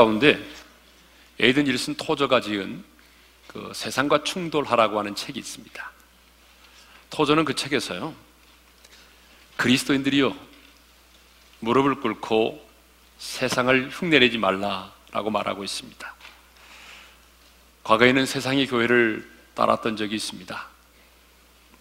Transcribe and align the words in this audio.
가운데 0.00 0.42
에이든 1.40 1.66
일슨 1.66 1.94
토저가 1.94 2.40
지은 2.40 2.82
그 3.48 3.70
세상과 3.74 4.24
충돌하라고 4.24 4.98
하는 4.98 5.14
책이 5.14 5.38
있습니다. 5.38 5.92
토저는 7.10 7.44
그 7.44 7.54
책에서요. 7.54 8.14
그리스도인들이요. 9.58 10.34
무릎을 11.58 11.96
꿇고 11.96 12.66
세상을 13.18 13.90
흉내내지 13.90 14.38
말라라고 14.38 15.28
말하고 15.30 15.64
있습니다. 15.64 16.14
과거에는 17.84 18.24
세상이 18.24 18.66
교회를 18.68 19.30
따랐던 19.52 19.98
적이 19.98 20.14
있습니다. 20.16 20.66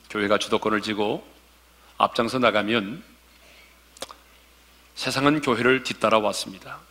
교회가 0.10 0.40
주도권을 0.40 0.82
쥐고 0.82 1.26
앞장서 1.98 2.40
나가면 2.40 3.02
세상은 4.96 5.40
교회를 5.40 5.84
뒤따라 5.84 6.20
왔습니다. 6.20 6.89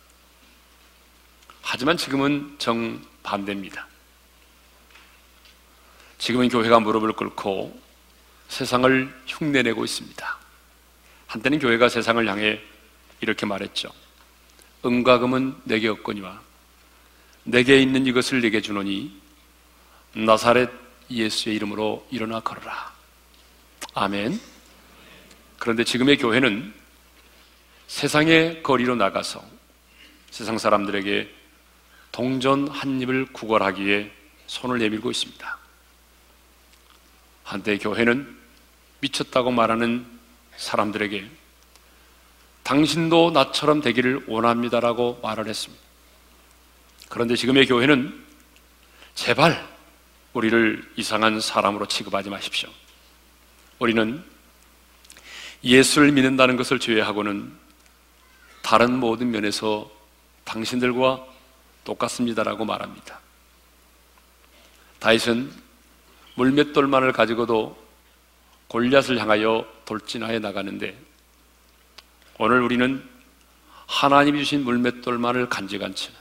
하지만 1.71 1.97
지금은 1.97 2.55
정반대입니다. 2.57 3.87
지금은 6.17 6.49
교회가 6.49 6.79
무릎을 6.79 7.13
꿇고 7.13 7.79
세상을 8.47 9.23
흉내내고 9.27 9.85
있습니다. 9.85 10.37
한때는 11.27 11.59
교회가 11.59 11.87
세상을 11.87 12.27
향해 12.27 12.59
이렇게 13.21 13.45
말했죠. 13.45 13.91
은과 14.83 15.19
금은 15.19 15.55
내게 15.63 15.89
없거니와 15.89 16.41
내게 17.43 17.79
있는 17.79 18.07
이것을 18.07 18.41
내게 18.41 18.61
주노니 18.61 19.21
나사렛 20.13 20.71
예수의 21.11 21.55
이름으로 21.57 22.07
일어나 22.09 22.39
걸어라. 22.39 22.91
아멘. 23.93 24.41
그런데 25.59 25.83
지금의 25.83 26.17
교회는 26.17 26.73
세상의 27.85 28.63
거리로 28.63 28.95
나가서 28.95 29.45
세상 30.31 30.57
사람들에게 30.57 31.37
동전 32.11 32.67
한 32.67 33.01
입을 33.01 33.27
구걸하기에 33.31 34.11
손을 34.47 34.79
내밀고 34.79 35.11
있습니다. 35.11 35.57
한때 37.43 37.77
교회는 37.77 38.37
미쳤다고 38.99 39.51
말하는 39.51 40.05
사람들에게 40.57 41.29
당신도 42.63 43.31
나처럼 43.31 43.81
되기를 43.81 44.25
원합니다라고 44.27 45.19
말을 45.23 45.47
했습니다. 45.47 45.83
그런데 47.09 47.35
지금의 47.35 47.65
교회는 47.65 48.23
제발 49.15 49.67
우리를 50.33 50.93
이상한 50.95 51.41
사람으로 51.41 51.87
취급하지 51.87 52.29
마십시오. 52.29 52.69
우리는 53.79 54.23
예수를 55.63 56.11
믿는다는 56.11 56.55
것을 56.57 56.79
제외하고는 56.79 57.51
다른 58.61 58.99
모든 58.99 59.31
면에서 59.31 59.89
당신들과 60.43 61.25
똑같습니다라고 61.83 62.65
말합니다. 62.65 63.19
다윗은 64.99 65.51
물맷돌만을 66.35 67.11
가지고도 67.13 67.77
골리앗을 68.67 69.19
향하여 69.19 69.65
돌진하여 69.85 70.39
나가는데 70.39 70.97
오늘 72.37 72.61
우리는 72.61 73.07
하나님이 73.87 74.39
주신 74.39 74.63
물맷돌만을 74.63 75.49
간직한 75.49 75.95
채 75.95 76.11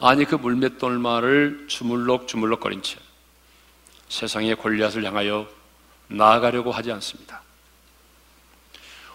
아니 0.00 0.24
그 0.24 0.34
물맷돌만을 0.34 1.66
주물럭 1.68 2.28
주물럭거린 2.28 2.82
채 2.82 2.98
세상의 4.08 4.56
골리앗을 4.56 5.04
향하여 5.04 5.48
나아가려고 6.08 6.72
하지 6.72 6.90
않습니다. 6.92 7.42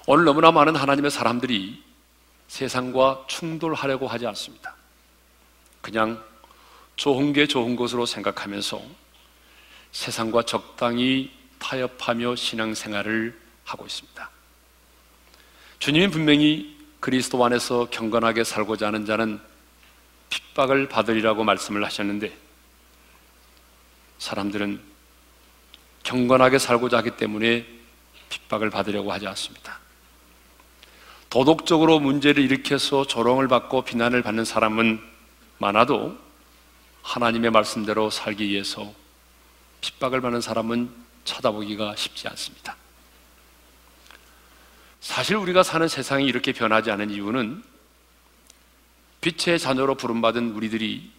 오늘 0.05 0.25
너무나 0.25 0.51
많은 0.51 0.75
하나님의 0.75 1.11
사람들이 1.11 1.83
세상과 2.47 3.25
충돌하려고 3.27 4.07
하지 4.07 4.27
않습니다. 4.27 4.75
그냥 5.83 6.23
좋은 6.95 7.33
게 7.33 7.45
좋은 7.45 7.75
것으로 7.75 8.05
생각하면서 8.05 8.81
세상과 9.91 10.43
적당히 10.43 11.29
타협하며 11.59 12.37
신앙생활을 12.37 13.37
하고 13.65 13.85
있습니다. 13.85 14.29
주님이 15.79 16.07
분명히 16.07 16.77
그리스도 17.01 17.43
안에서 17.43 17.89
경건하게 17.91 18.45
살고자 18.45 18.87
하는 18.87 19.05
자는 19.05 19.41
핍박을 20.29 20.87
받으리라고 20.87 21.43
말씀을 21.43 21.83
하셨는데 21.83 22.33
사람들은 24.19 24.79
경건하게 26.03 26.59
살고자 26.59 26.99
하기 26.99 27.17
때문에 27.17 27.65
핍박을 28.29 28.69
받으려고 28.69 29.11
하지 29.11 29.27
않습니다. 29.27 29.79
도덕적으로 31.29 31.99
문제를 31.99 32.41
일으켜서 32.41 33.05
조롱을 33.05 33.49
받고 33.49 33.81
비난을 33.81 34.21
받는 34.21 34.45
사람은 34.45 35.12
많아도 35.57 36.17
하나님의 37.03 37.51
말씀대로 37.51 38.09
살기 38.09 38.47
위해서 38.47 38.93
핍박을 39.81 40.21
받는 40.21 40.41
사람은 40.41 40.89
찾아보기가 41.25 41.95
쉽지 41.95 42.27
않습니다. 42.29 42.75
사실 45.01 45.35
우리가 45.35 45.63
사는 45.63 45.87
세상이 45.87 46.25
이렇게 46.25 46.53
변하지 46.53 46.89
않은 46.91 47.09
이유는 47.09 47.63
빛의 49.21 49.59
자녀로 49.59 49.95
부름받은 49.95 50.51
우리들이 50.51 51.11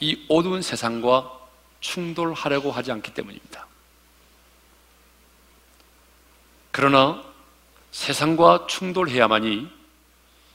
이 0.00 0.26
어두운 0.28 0.62
세상과 0.62 1.32
충돌하려고 1.80 2.70
하지 2.70 2.92
않기 2.92 3.14
때문입니다. 3.14 3.66
그러나 6.70 7.22
세상과 7.92 8.66
충돌해야만이 8.68 9.70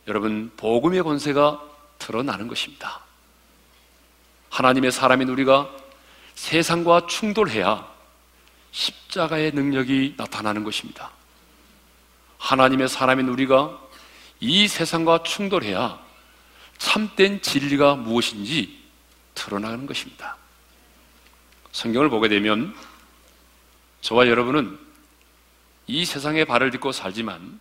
여러분 0.08 0.52
복음의 0.58 1.02
권세가 1.02 1.71
드러나는 2.02 2.48
것입니다. 2.48 3.02
하나님의 4.50 4.92
사람인 4.92 5.30
우리가 5.30 5.70
세상과 6.36 7.06
충돌해야 7.08 7.88
십자가의 8.72 9.52
능력이 9.52 10.16
나타나는 10.18 10.64
것입니다. 10.64 11.12
하나님의 12.40 12.90
사람인 12.90 13.28
우리가 13.30 13.80
이 14.40 14.68
세상과 14.68 15.24
충돌해야 15.24 16.02
참된 16.80 17.42
진리가 17.42 17.96
무엇인지 17.96 18.82
드러나는 19.36 19.86
것입니다. 19.86 20.38
성경을 21.72 22.10
보게 22.10 22.28
되면 22.28 22.76
저와 24.02 24.28
여러분은 24.28 24.80
이 25.86 26.06
세상에 26.06 26.44
발을 26.46 26.72
딛고 26.72 26.92
살지만 26.92 27.60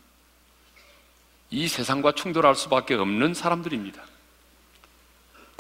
이 1.51 1.69
세상과 1.69 2.13
충돌할 2.13 2.55
수밖에 2.55 2.95
없는 2.95 3.35
사람들입니다. 3.35 4.03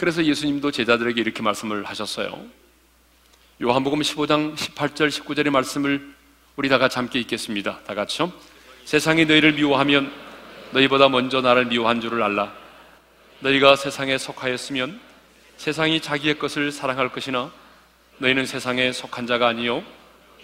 그래서 0.01 0.25
예수님도 0.25 0.71
제자들에게 0.71 1.21
이렇게 1.21 1.43
말씀을 1.43 1.85
하셨어요. 1.85 2.43
요한복음 3.61 4.01
15장 4.01 4.57
18절 4.57 5.11
19절의 5.11 5.51
말씀을 5.51 6.15
우리 6.57 6.71
다 6.71 6.79
같이 6.79 6.97
함께 6.97 7.21
읽겠습니다. 7.21 7.81
다 7.81 7.95
같이요. 7.95 8.33
세상이 8.87 9.27
너희를 9.27 9.53
미워하면 9.53 10.11
너희보다 10.71 11.11
먼저 11.11 11.43
나를 11.43 11.67
미워한 11.67 12.01
줄을 12.01 12.23
알라. 12.23 12.51
너희가 13.41 13.77
세상에 13.77 14.17
속하였으면 14.17 14.99
세상이 15.59 16.01
자기의 16.01 16.39
것을 16.39 16.73
사랑할 16.73 17.13
것이나 17.13 17.53
너희는 18.21 18.47
세상에 18.47 18.93
속한 18.93 19.27
자가 19.27 19.49
아니요 19.49 19.85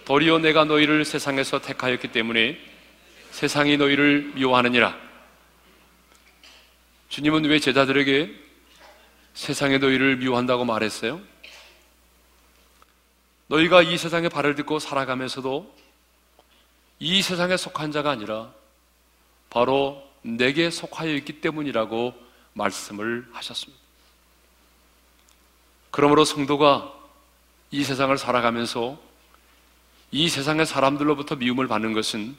도리어 0.05 0.37
내가 0.37 0.65
너희를 0.65 1.03
세상에서 1.03 1.61
택하였기 1.61 2.09
때문에 2.09 2.59
세상이 3.31 3.77
너희를 3.77 4.33
미워하느니라. 4.35 4.95
주님은 7.09 7.45
왜 7.45 7.57
제자들에게 7.57 8.46
세상의 9.37 9.77
너희를 9.77 10.17
미워한다고 10.17 10.65
말했어요? 10.65 11.21
너희가 13.45 13.83
이 13.83 13.95
세상에 13.95 14.29
발을 14.29 14.55
딛고 14.55 14.79
살아가면서도 14.79 15.75
이 16.97 17.21
세상에 17.21 17.55
속한 17.55 17.91
자가 17.91 18.09
아니라 18.09 18.51
바로 19.51 20.03
내게 20.23 20.71
속하여 20.71 21.13
있기 21.17 21.39
때문이라고 21.39 22.15
말씀을 22.53 23.29
하셨습니다. 23.31 23.79
그러므로 25.91 26.25
성도가 26.25 26.91
이 27.69 27.83
세상을 27.83 28.17
살아가면서 28.17 28.99
이 30.09 30.29
세상의 30.29 30.65
사람들로부터 30.65 31.35
미움을 31.35 31.67
받는 31.67 31.93
것은 31.93 32.35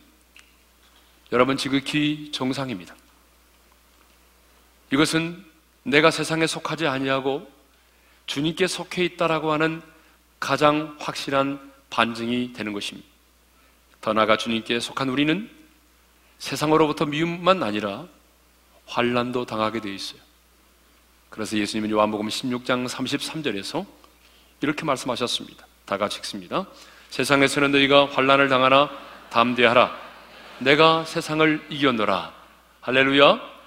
여러분 1.31 1.57
지극히 1.57 2.33
정상입니다. 2.33 2.97
이것은 4.93 5.48
내가 5.89 6.11
세상에 6.11 6.47
속하지 6.47 6.87
아니하고 6.87 7.51
주님께 8.27 8.67
속해 8.67 9.05
있다라고 9.05 9.53
하는 9.53 9.83
가장 10.39 10.97
확실한 10.99 11.73
반증이 11.91 12.53
되는 12.53 12.73
것입니다. 12.73 13.09
더 14.01 14.13
나아가 14.13 14.37
주님께 14.37 14.81
속한 14.81 15.09
우리는 15.09 15.51
세상으로부터 16.39 17.07
미움만 17.07 17.63
아니라 17.63 18.07
환란도 18.87 19.47
당하게 19.47 19.81
되어 19.81 19.93
있어요. 19.93 20.21
그래서 21.31 21.57
예수님은 21.57 21.91
요한복음 21.91 22.29
16장 22.29 22.87
33절에서 22.89 23.87
이렇게 24.61 24.85
말씀하셨습니다. 24.85 25.67
다 25.85 25.97
같이 25.97 26.19
읽습니다. 26.19 26.67
세상에서는 27.11 27.73
너희가 27.73 28.07
환란을 28.07 28.49
당하나 28.49 28.91
담대하라. 29.31 29.97
내가 30.61 31.05
세상을 31.05 31.67
이겼노라. 31.71 32.33
할렐루야. 32.83 33.58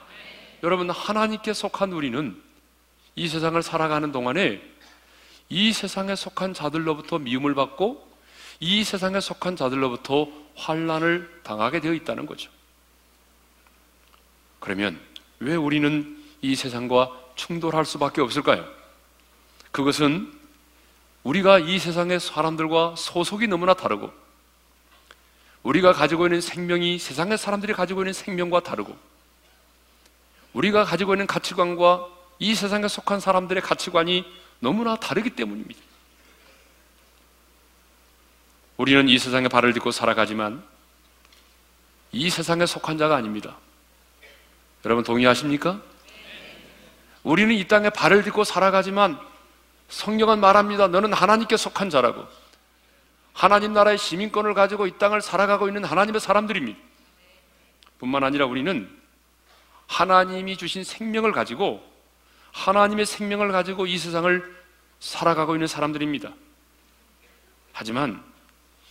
여러분 0.63 0.89
하나님께 0.89 1.53
속한 1.53 1.91
우리는 1.91 2.39
이 3.15 3.27
세상을 3.27 3.61
살아가는 3.63 4.11
동안에 4.11 4.61
이 5.49 5.73
세상에 5.73 6.15
속한 6.15 6.53
자들로부터 6.53 7.19
미움을 7.19 7.55
받고 7.55 8.09
이 8.59 8.83
세상에 8.83 9.19
속한 9.19 9.55
자들로부터 9.55 10.27
환란을 10.55 11.41
당하게 11.43 11.79
되어 11.81 11.93
있다는 11.93 12.25
거죠. 12.25 12.51
그러면 14.59 14.99
왜 15.39 15.55
우리는 15.55 16.23
이 16.41 16.55
세상과 16.55 17.11
충돌할 17.35 17.83
수밖에 17.85 18.21
없을까요? 18.21 18.65
그것은 19.71 20.31
우리가 21.23 21.59
이 21.59 21.79
세상의 21.79 22.19
사람들과 22.19 22.95
소속이 22.97 23.47
너무나 23.47 23.73
다르고 23.73 24.11
우리가 25.63 25.93
가지고 25.93 26.27
있는 26.27 26.41
생명이 26.41 26.99
세상의 26.99 27.37
사람들이 27.37 27.73
가지고 27.73 28.01
있는 28.01 28.13
생명과 28.13 28.61
다르고 28.61 28.95
우리가 30.53 30.83
가지고 30.83 31.13
있는 31.13 31.27
가치관과 31.27 32.07
이 32.39 32.55
세상에 32.55 32.87
속한 32.87 33.19
사람들의 33.19 33.61
가치관이 33.61 34.25
너무나 34.59 34.95
다르기 34.95 35.31
때문입니다. 35.31 35.79
우리는 38.77 39.07
이 39.09 39.17
세상에 39.19 39.47
발을 39.47 39.73
딛고 39.73 39.91
살아가지만 39.91 40.63
이 42.11 42.29
세상에 42.29 42.65
속한 42.65 42.97
자가 42.97 43.15
아닙니다. 43.15 43.57
여러분 44.85 45.03
동의하십니까? 45.03 45.81
우리는 47.23 47.53
이 47.53 47.67
땅에 47.67 47.89
발을 47.89 48.23
딛고 48.23 48.43
살아가지만 48.43 49.19
성경은 49.89 50.39
말합니다. 50.39 50.87
너는 50.87 51.13
하나님께 51.13 51.57
속한 51.57 51.89
자라고. 51.89 52.25
하나님 53.33 53.73
나라의 53.73 53.97
시민권을 53.97 54.53
가지고 54.53 54.87
이 54.87 54.97
땅을 54.97 55.21
살아가고 55.21 55.67
있는 55.67 55.83
하나님의 55.83 56.19
사람들입니다. 56.19 56.79
뿐만 57.99 58.23
아니라 58.23 58.45
우리는 58.45 59.00
하나님이 59.91 60.55
주신 60.55 60.85
생명을 60.85 61.33
가지고 61.33 61.85
하나님의 62.53 63.05
생명을 63.05 63.51
가지고 63.51 63.85
이 63.85 63.97
세상을 63.97 64.61
살아가고 65.01 65.55
있는 65.55 65.67
사람들입니다. 65.67 66.33
하지만 67.73 68.23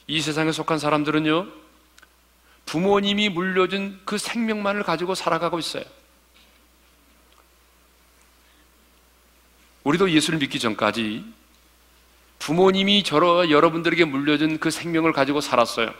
이 0.06 0.20
세상에 0.20 0.52
속한 0.52 0.78
사람들은요, 0.78 1.48
부모님이 2.66 3.30
물려준 3.30 4.02
그 4.04 4.18
생명만을 4.18 4.82
가지고 4.82 5.14
살아가고 5.14 5.58
있어요. 5.58 5.84
우리도 9.84 10.10
예수를 10.10 10.38
믿기 10.38 10.58
전까지 10.58 11.24
부모님이 12.38 13.04
저러 13.04 13.48
여러분들에게 13.48 14.04
물려준 14.04 14.58
그 14.58 14.70
생명을 14.70 15.14
가지고 15.14 15.40
살았어요. 15.40 15.94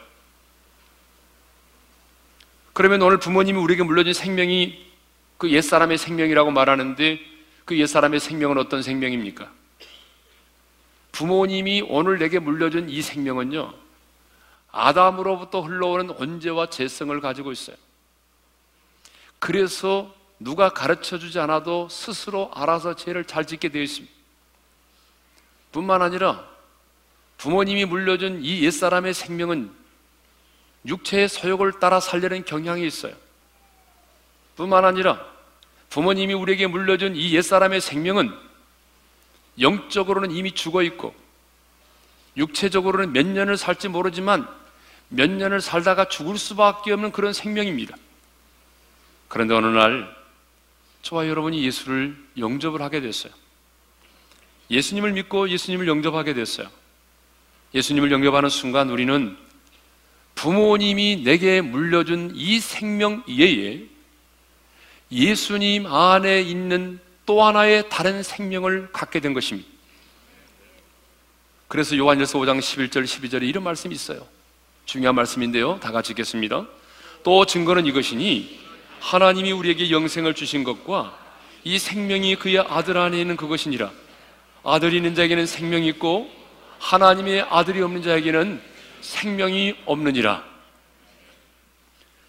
그러면 2.74 3.00
오늘 3.00 3.18
부모님이 3.18 3.58
우리에게 3.58 3.82
물려준 3.82 4.12
생명이 4.12 4.89
그 5.40 5.50
옛사람의 5.50 5.96
생명이라고 5.96 6.50
말하는데 6.50 7.18
그 7.64 7.78
옛사람의 7.78 8.20
생명은 8.20 8.58
어떤 8.58 8.82
생명입니까? 8.82 9.50
부모님이 11.12 11.82
오늘 11.88 12.18
내게 12.18 12.38
물려준 12.38 12.90
이 12.90 13.00
생명은요, 13.00 13.72
아담으로부터 14.70 15.62
흘러오는 15.62 16.10
언제와 16.10 16.66
재성을 16.68 17.18
가지고 17.22 17.52
있어요. 17.52 17.74
그래서 19.38 20.14
누가 20.38 20.68
가르쳐 20.68 21.18
주지 21.18 21.40
않아도 21.40 21.88
스스로 21.88 22.50
알아서 22.52 22.94
죄를 22.94 23.24
잘 23.24 23.46
짓게 23.46 23.70
되어 23.70 23.80
있습니다. 23.80 24.14
뿐만 25.72 26.02
아니라 26.02 26.46
부모님이 27.38 27.86
물려준 27.86 28.40
이 28.42 28.62
옛사람의 28.66 29.14
생명은 29.14 29.72
육체의 30.84 31.30
소욕을 31.30 31.80
따라 31.80 31.98
살려는 31.98 32.44
경향이 32.44 32.86
있어요. 32.86 33.14
뿐만 34.56 34.84
아니라 34.84 35.29
부모님이 35.90 36.34
우리에게 36.34 36.66
물려준 36.66 37.16
이 37.16 37.34
옛사람의 37.34 37.80
생명은 37.80 38.32
영적으로는 39.58 40.30
이미 40.30 40.52
죽어 40.52 40.82
있고 40.82 41.14
육체적으로는 42.36 43.12
몇 43.12 43.26
년을 43.26 43.56
살지 43.56 43.88
모르지만 43.88 44.48
몇 45.08 45.28
년을 45.28 45.60
살다가 45.60 46.08
죽을 46.08 46.38
수밖에 46.38 46.92
없는 46.92 47.10
그런 47.10 47.32
생명입니다. 47.32 47.96
그런데 49.28 49.54
어느 49.54 49.66
날 49.66 50.16
저와 51.02 51.26
여러분이 51.26 51.64
예수를 51.64 52.16
영접을 52.38 52.80
하게 52.82 53.00
됐어요. 53.00 53.32
예수님을 54.70 55.12
믿고 55.12 55.48
예수님을 55.48 55.88
영접하게 55.88 56.34
됐어요. 56.34 56.68
예수님을 57.74 58.12
영접하는 58.12 58.48
순간 58.48 58.90
우리는 58.90 59.36
부모님이 60.36 61.22
내게 61.24 61.60
물려준 61.60 62.32
이 62.34 62.60
생명 62.60 63.24
이외에 63.26 63.88
예수님 65.12 65.86
안에 65.86 66.40
있는 66.40 67.00
또 67.26 67.42
하나의 67.44 67.88
다른 67.88 68.22
생명을 68.22 68.92
갖게 68.92 69.20
된 69.20 69.34
것입니다. 69.34 69.68
그래서 71.68 71.96
요한일서 71.96 72.38
5장 72.38 72.58
11절 72.58 73.04
12절에 73.04 73.42
이런 73.42 73.62
말씀이 73.62 73.94
있어요. 73.94 74.26
중요한 74.86 75.14
말씀인데요. 75.14 75.78
다 75.78 75.92
같이 75.92 76.12
읽겠습니다. 76.12 76.66
또 77.22 77.46
증거는 77.46 77.86
이것이니 77.86 78.60
하나님이 79.00 79.52
우리에게 79.52 79.90
영생을 79.90 80.34
주신 80.34 80.64
것과 80.64 81.16
이 81.62 81.78
생명이 81.78 82.36
그의 82.36 82.58
아들 82.58 82.96
안에 82.96 83.20
있는 83.20 83.36
그것이니라. 83.36 83.90
아들이 84.64 84.96
있는 84.96 85.14
자에게는 85.14 85.46
생명이 85.46 85.86
있고 85.88 86.30
하나님의 86.80 87.42
아들이 87.42 87.82
없는 87.82 88.02
자에게는 88.02 88.60
생명이 89.00 89.76
없느니라. 89.86 90.44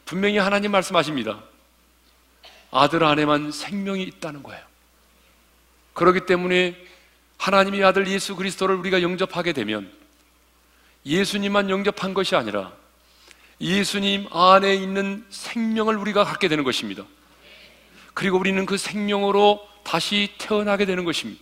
분명히 0.06 0.38
하나님 0.38 0.72
말씀하십니다. 0.72 1.42
아들 2.72 3.04
안에만 3.04 3.52
생명이 3.52 4.04
있다는 4.04 4.44
거예요. 4.44 4.62
그렇기 5.94 6.26
때문에 6.26 6.76
하나님의 7.38 7.84
아들 7.84 8.08
예수 8.08 8.36
그리스도를 8.36 8.76
우리가 8.76 9.02
영접하게 9.02 9.54
되면 9.54 9.92
예수님만 11.06 11.70
영접한 11.70 12.14
것이 12.14 12.36
아니라 12.36 12.72
예수님 13.60 14.28
안에 14.32 14.76
있는 14.76 15.26
생명을 15.30 15.98
우리가 15.98 16.24
갖게 16.24 16.48
되는 16.48 16.64
것입니다. 16.64 17.04
그리고 18.14 18.38
우리는 18.38 18.66
그 18.66 18.78
생명으로 18.78 19.68
다시 19.84 20.34
태어나게 20.38 20.86
되는 20.86 21.04
것입니다. 21.04 21.42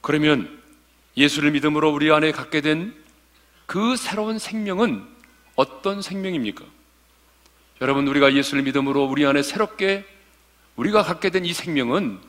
그러면 0.00 0.62
예수를 1.16 1.50
믿음으로 1.52 1.90
우리 1.90 2.12
안에 2.12 2.30
갖게 2.30 2.60
된 2.60 3.04
그 3.66 3.96
새로운 3.96 4.38
생명은 4.38 5.06
어떤 5.56 6.02
생명입니까? 6.02 6.64
여러분, 7.80 8.06
우리가 8.06 8.34
예수를 8.34 8.62
믿음으로 8.62 9.04
우리 9.04 9.26
안에 9.26 9.42
새롭게 9.42 10.04
우리가 10.76 11.02
갖게 11.02 11.30
된 11.30 11.44
이 11.44 11.52
생명은 11.52 12.20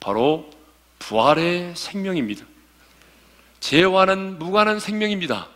바로 0.00 0.50
부활의 0.98 1.74
생명입니다. 1.74 2.44
죄와는 3.60 4.38
무관한 4.38 4.78
생명입니다. 4.78 5.48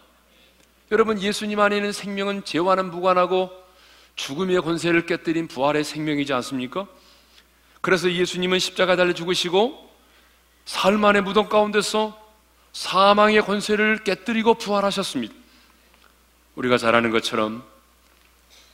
여러분, 0.90 1.20
예수님 1.20 1.60
안에 1.60 1.76
있는 1.76 1.92
생명은 1.92 2.44
죄와는 2.44 2.90
무관하고 2.90 3.50
죽음의 4.16 4.60
권세를 4.62 5.06
깨뜨린 5.06 5.48
부활의 5.48 5.84
생명이지 5.84 6.32
않습니까? 6.32 6.86
그래서 7.80 8.10
예수님은 8.10 8.58
십자가 8.58 8.96
달려 8.96 9.12
죽으시고 9.14 9.88
사흘 10.64 10.98
만에 10.98 11.20
무덤 11.20 11.48
가운데서 11.48 12.18
사망의 12.72 13.42
권세를 13.42 14.04
깨뜨리고 14.04 14.54
부활하셨습니다. 14.54 15.34
우리가 16.56 16.76
잘 16.78 16.94
아는 16.94 17.10
것처럼 17.10 17.64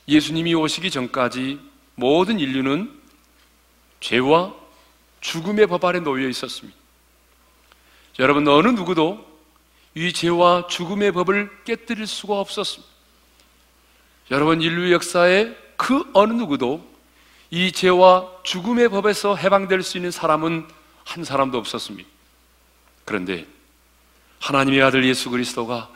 예수님이 0.07 0.55
오시기 0.55 0.89
전까지 0.89 1.59
모든 1.95 2.39
인류는 2.39 2.97
죄와 3.99 4.53
죽음의 5.19 5.67
법 5.67 5.83
아래 5.85 5.99
놓여 5.99 6.27
있었습니다. 6.29 6.77
여러분, 8.19 8.47
어느 8.47 8.69
누구도 8.69 9.25
이 9.95 10.13
죄와 10.13 10.67
죽음의 10.67 11.11
법을 11.11 11.63
깨뜨릴 11.65 12.07
수가 12.07 12.39
없었습니다. 12.39 12.87
여러분, 14.31 14.61
인류 14.61 14.91
역사에 14.93 15.55
그 15.75 16.09
어느 16.13 16.33
누구도 16.33 16.87
이 17.49 17.71
죄와 17.71 18.29
죽음의 18.43 18.89
법에서 18.89 19.35
해방될 19.35 19.83
수 19.83 19.97
있는 19.97 20.11
사람은 20.11 20.67
한 21.03 21.23
사람도 21.23 21.57
없었습니다. 21.57 22.07
그런데 23.05 23.47
하나님의 24.39 24.81
아들 24.81 25.05
예수 25.05 25.29
그리스도가 25.29 25.89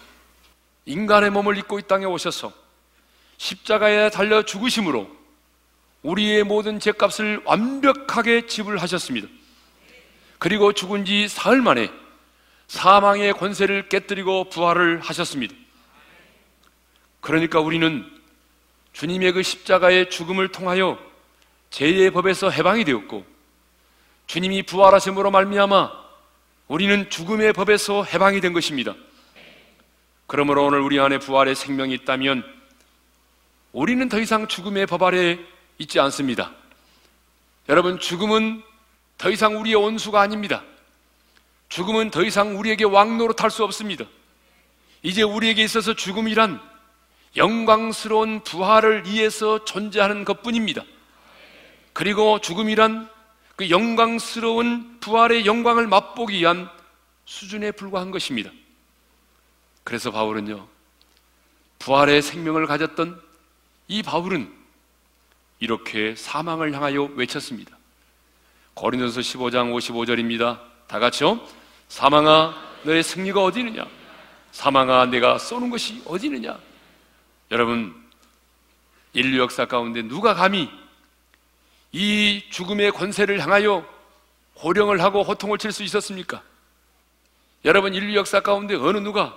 인간의 0.85 1.29
몸을 1.29 1.57
입고 1.57 1.79
이 1.79 1.83
땅에 1.83 2.05
오셔서 2.05 2.53
십자가에 3.41 4.11
달려 4.11 4.43
죽으심으로 4.43 5.09
우리의 6.03 6.43
모든 6.43 6.79
죄값을 6.79 7.41
완벽하게 7.43 8.45
지불하셨습니다. 8.45 9.27
그리고 10.37 10.73
죽은 10.73 11.05
지 11.05 11.27
사흘 11.27 11.59
만에 11.59 11.91
사망의 12.67 13.33
권세를 13.33 13.89
깨뜨리고 13.89 14.49
부활을 14.49 14.99
하셨습니다. 14.99 15.55
그러니까 17.19 17.59
우리는 17.59 18.05
주님의 18.93 19.31
그 19.31 19.41
십자가의 19.41 20.11
죽음을 20.11 20.49
통하여 20.49 20.99
죄의 21.71 22.11
법에서 22.11 22.51
해방이 22.51 22.85
되었고 22.85 23.25
주님이 24.27 24.63
부활하심으로 24.63 25.31
말미암아 25.31 25.91
우리는 26.67 27.09
죽음의 27.09 27.53
법에서 27.53 28.03
해방이 28.03 28.39
된 28.39 28.53
것입니다. 28.53 28.93
그러므로 30.27 30.67
오늘 30.67 30.79
우리 30.79 30.99
안에 30.99 31.17
부활의 31.17 31.55
생명이 31.55 31.95
있다면 31.95 32.60
우리는 33.73 34.09
더 34.09 34.19
이상 34.19 34.47
죽음의 34.47 34.85
법 34.87 35.03
아래 35.03 35.39
있지 35.77 35.99
않습니다. 35.99 36.51
여러분, 37.69 37.99
죽음은 37.99 38.63
더 39.17 39.29
이상 39.29 39.59
우리의 39.59 39.75
원수가 39.75 40.19
아닙니다. 40.19 40.63
죽음은 41.69 42.11
더 42.11 42.23
이상 42.23 42.59
우리에게 42.59 42.83
왕노릇할 42.83 43.49
수 43.49 43.63
없습니다. 43.63 44.05
이제 45.03 45.21
우리에게 45.21 45.63
있어서 45.63 45.93
죽음이란 45.93 46.61
영광스러운 47.37 48.43
부활을 48.43 49.05
위해서 49.05 49.63
존재하는 49.63 50.25
것 50.25 50.41
뿐입니다. 50.41 50.83
그리고 51.93 52.39
죽음이란 52.41 53.09
그 53.55 53.69
영광스러운 53.69 54.97
부활의 54.99 55.45
영광을 55.45 55.87
맛보기 55.87 56.39
위한 56.39 56.69
수준에 57.25 57.71
불과한 57.71 58.11
것입니다. 58.11 58.51
그래서 59.83 60.11
바울은요, 60.11 60.67
부활의 61.79 62.21
생명을 62.21 62.67
가졌던 62.67 63.30
이 63.91 64.01
바울은 64.01 64.49
이렇게 65.59 66.15
사망을 66.15 66.73
향하여 66.73 67.09
외쳤습니다. 67.15 67.77
고린도서 68.73 69.19
15장 69.19 69.75
55절입니다. 69.75 70.61
다 70.87 70.99
같이요. 70.99 71.45
사망아 71.89 72.55
너의 72.83 73.03
승리가 73.03 73.43
어디 73.43 73.59
있느냐? 73.59 73.85
사망아 74.53 75.07
내가 75.07 75.37
쏘는 75.37 75.69
것이 75.69 76.01
어디 76.05 76.27
있느냐? 76.27 76.57
여러분 77.51 77.93
인류 79.11 79.39
역사 79.39 79.65
가운데 79.65 80.03
누가 80.03 80.35
감히 80.35 80.69
이 81.91 82.45
죽음의 82.49 82.93
권세를 82.93 83.41
향하여 83.41 83.85
호령을 84.63 85.01
하고 85.01 85.21
호통을 85.21 85.57
칠 85.57 85.73
수 85.73 85.83
있었습니까? 85.83 86.41
여러분 87.65 87.93
인류 87.93 88.15
역사 88.15 88.39
가운데 88.39 88.73
어느 88.75 88.99
누가 88.99 89.35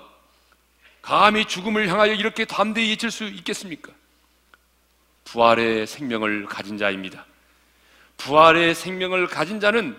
감히 1.03 1.45
죽음을 1.45 1.89
향하여 1.89 2.13
이렇게 2.13 2.45
담대히 2.45 2.91
외칠 2.91 3.11
수 3.11 3.25
있겠습니까? 3.25 3.91
부활의 5.25 5.87
생명을 5.87 6.47
가진 6.47 6.79
자입니다. 6.79 7.27
부활의 8.17 8.75
생명을 8.75 9.27
가진 9.27 9.61
자는 9.61 9.97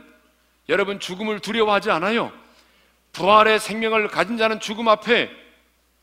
여러분 0.69 0.99
죽음을 0.99 1.39
두려워하지 1.39 1.91
않아요. 1.91 2.31
부활의 3.13 3.59
생명을 3.59 4.07
가진 4.07 4.37
자는 4.37 4.59
죽음 4.59 4.87
앞에 4.87 5.29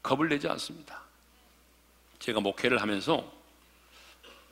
겁을 0.02 0.28
내지 0.28 0.48
않습니다. 0.48 1.00
제가 2.18 2.40
목회를 2.40 2.80
하면서 2.80 3.30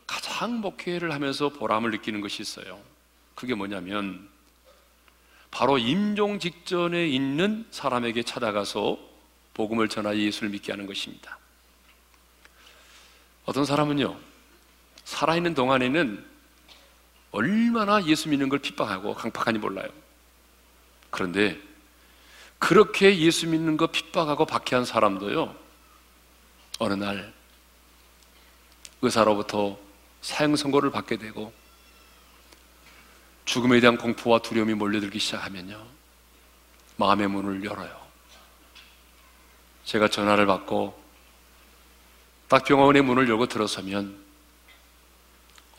가장 0.07 0.61
목회를 0.61 1.13
하면서 1.13 1.51
보람을 1.51 1.93
느끼는 1.93 2.21
것이 2.21 2.43
있어요. 2.43 2.81
그게 3.35 3.55
뭐냐면 3.55 4.29
바로 5.51 5.79
임종 5.79 6.39
직전에 6.39 7.07
있는 7.07 7.67
사람에게 7.71 8.23
찾아가서 8.23 8.99
복음을 9.55 9.89
전하여 9.89 10.17
예수를 10.17 10.49
믿게 10.51 10.73
하는 10.73 10.87
것입니다. 10.87 11.39
어떤 13.47 13.65
사람은요, 13.65 14.17
살아있는 15.11 15.55
동안에는 15.55 16.25
얼마나 17.33 18.05
예수 18.07 18.29
믿는 18.29 18.49
걸 18.49 18.61
핍박하고 18.61 19.15
강팍하니 19.15 19.59
몰라요. 19.59 19.89
그런데 21.11 21.61
그렇게 22.61 23.19
예수 23.19 23.49
믿는 23.49 23.77
거 23.77 23.89
핍박하고 23.89 24.47
박해한 24.47 24.85
사람도요, 24.85 25.57
어느 26.79 26.95
날 26.95 27.35
의사로부터 29.03 29.77
사형 30.23 30.55
선고를 30.55 30.93
받게 30.93 31.17
되고 31.17 31.53
죽음에 33.47 33.81
대한 33.81 33.97
공포와 33.97 34.39
두려움이 34.39 34.75
몰려들기 34.75 35.19
시작하면요, 35.19 35.85
마음의 36.99 37.27
문을 37.27 37.65
열어요. 37.65 38.01
제가 39.85 40.07
전화를 40.07 40.47
받고 40.47 41.03
딱 42.47 42.65
병원의 42.65 43.03
문을 43.03 43.29
열고 43.29 43.47
들어서면 43.47 44.30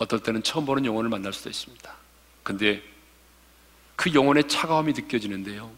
어떨 0.01 0.20
때는 0.20 0.41
처음 0.41 0.65
보는 0.65 0.84
영혼을 0.84 1.12
만날 1.12 1.31
수도 1.31 1.51
있습니다. 1.51 1.93
근데 2.41 2.81
그 3.96 4.12
영혼의 4.15 4.48
차가움이 4.48 4.93
느껴지는데요. 4.93 5.72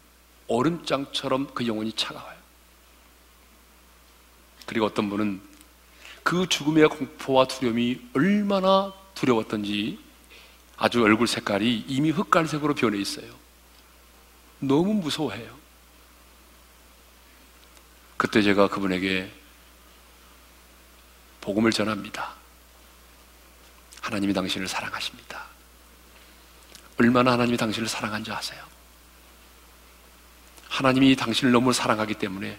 얼음장처럼 0.48 1.52
그 1.52 1.66
영혼이 1.66 1.92
차가워요. 1.92 2.34
그리고 4.64 4.86
어떤 4.86 5.10
분은 5.10 5.42
그 6.22 6.48
죽음의 6.48 6.88
공포와 6.88 7.48
두려움이 7.48 8.00
얼마나 8.14 8.94
두려웠던지 9.14 9.98
아주 10.78 11.02
얼굴 11.02 11.28
색깔이 11.28 11.84
이미 11.86 12.10
흑갈색으로 12.10 12.74
변해 12.74 12.96
있어요. 12.98 13.30
너무 14.58 14.94
무서워해요. 14.94 15.54
그때 18.16 18.40
제가 18.40 18.68
그분에게 18.68 19.30
복음을 21.42 21.72
전합니다. 21.72 22.43
하나님이 24.04 24.34
당신을 24.34 24.68
사랑하십니다. 24.68 25.46
얼마나 27.00 27.32
하나님이 27.32 27.56
당신을 27.56 27.88
사랑한 27.88 28.22
줄 28.22 28.34
아세요? 28.34 28.62
하나님이 30.68 31.16
당신을 31.16 31.52
너무 31.52 31.72
사랑하기 31.72 32.14
때문에 32.14 32.58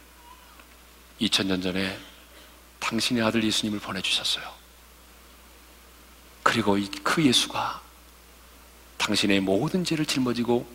2000년 1.22 1.62
전에 1.62 2.00
당신의 2.80 3.24
아들 3.24 3.44
예수님을 3.44 3.80
보내주셨어요. 3.80 4.52
그리고 6.42 6.80
그 7.04 7.24
예수가 7.24 7.82
당신의 8.98 9.42
모든 9.42 9.86
죄를 9.86 10.08
짊어지고 10.08 10.68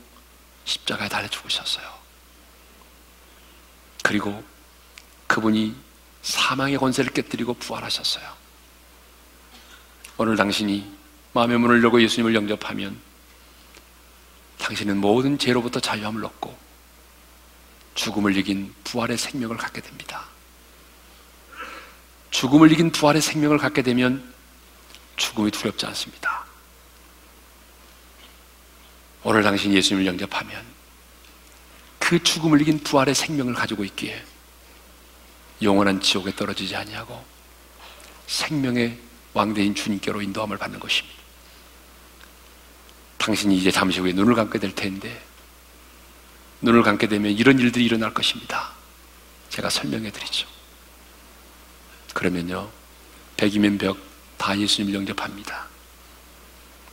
십자가에 0.67 1.09
달려 1.09 1.27
죽으셨어요. 1.27 1.93
그리고 4.05 4.45
그분이 5.27 5.75
사망의 6.23 6.79
권세를 6.79 7.13
깨뜨리고 7.13 7.55
부활하셨어요. 7.55 8.40
오늘 10.23 10.37
당신이 10.37 10.87
마음의 11.33 11.57
문을 11.57 11.83
열고 11.83 12.03
예수님을 12.03 12.35
영접하면 12.35 13.01
당신은 14.59 14.99
모든 14.99 15.39
죄로부터 15.39 15.81
자유함을 15.81 16.23
얻고 16.23 16.55
죽음을 17.95 18.37
이긴 18.37 18.75
부활의 18.85 19.17
생명을 19.17 19.57
갖게 19.57 19.81
됩니다. 19.81 20.27
죽음을 22.33 22.71
이긴 22.71 22.93
부활의 22.93 23.23
생명을 23.23 23.57
갖게 23.57 23.81
되면 23.81 24.23
죽음이 25.17 25.51
두렵지 25.51 25.87
않습니다. 25.87 26.45
오늘 29.23 29.43
당신 29.43 29.73
예수님을 29.73 30.07
영접하면 30.07 30.63
그 31.99 32.23
죽음을 32.23 32.61
이긴 32.61 32.79
부활의 32.81 33.15
생명을 33.15 33.55
가지고 33.55 33.85
있기에 33.85 34.23
영원한 35.63 35.99
지옥에 36.03 36.37
떨어지지 36.37 36.77
아니하고 36.77 37.25
생명의 38.27 39.09
왕대인 39.35 39.75
주님께로 39.75 40.23
인도함을 40.23 40.59
받는 40.59 40.81
것입니다. 40.81 41.19
당신이 43.19 43.57
이제 43.57 43.71
잠시 43.71 44.01
후에 44.01 44.13
눈을 44.13 44.35
감게 44.35 44.59
될 44.59 44.75
텐데 44.75 45.23
눈을 46.63 46.83
감게 46.83 47.07
되면 47.09 47.33
이런 47.33 47.59
일들이 47.59 47.85
일어날 47.85 48.13
것입니다. 48.15 48.73
제가 49.51 49.71
설명해 49.71 50.11
드리죠. 50.11 50.47
그러면요, 52.15 52.71
백이면 53.37 53.79
벽 53.79 54.11
다 54.41 54.59
예수님을 54.59 54.95
영접합니다. 54.95 55.67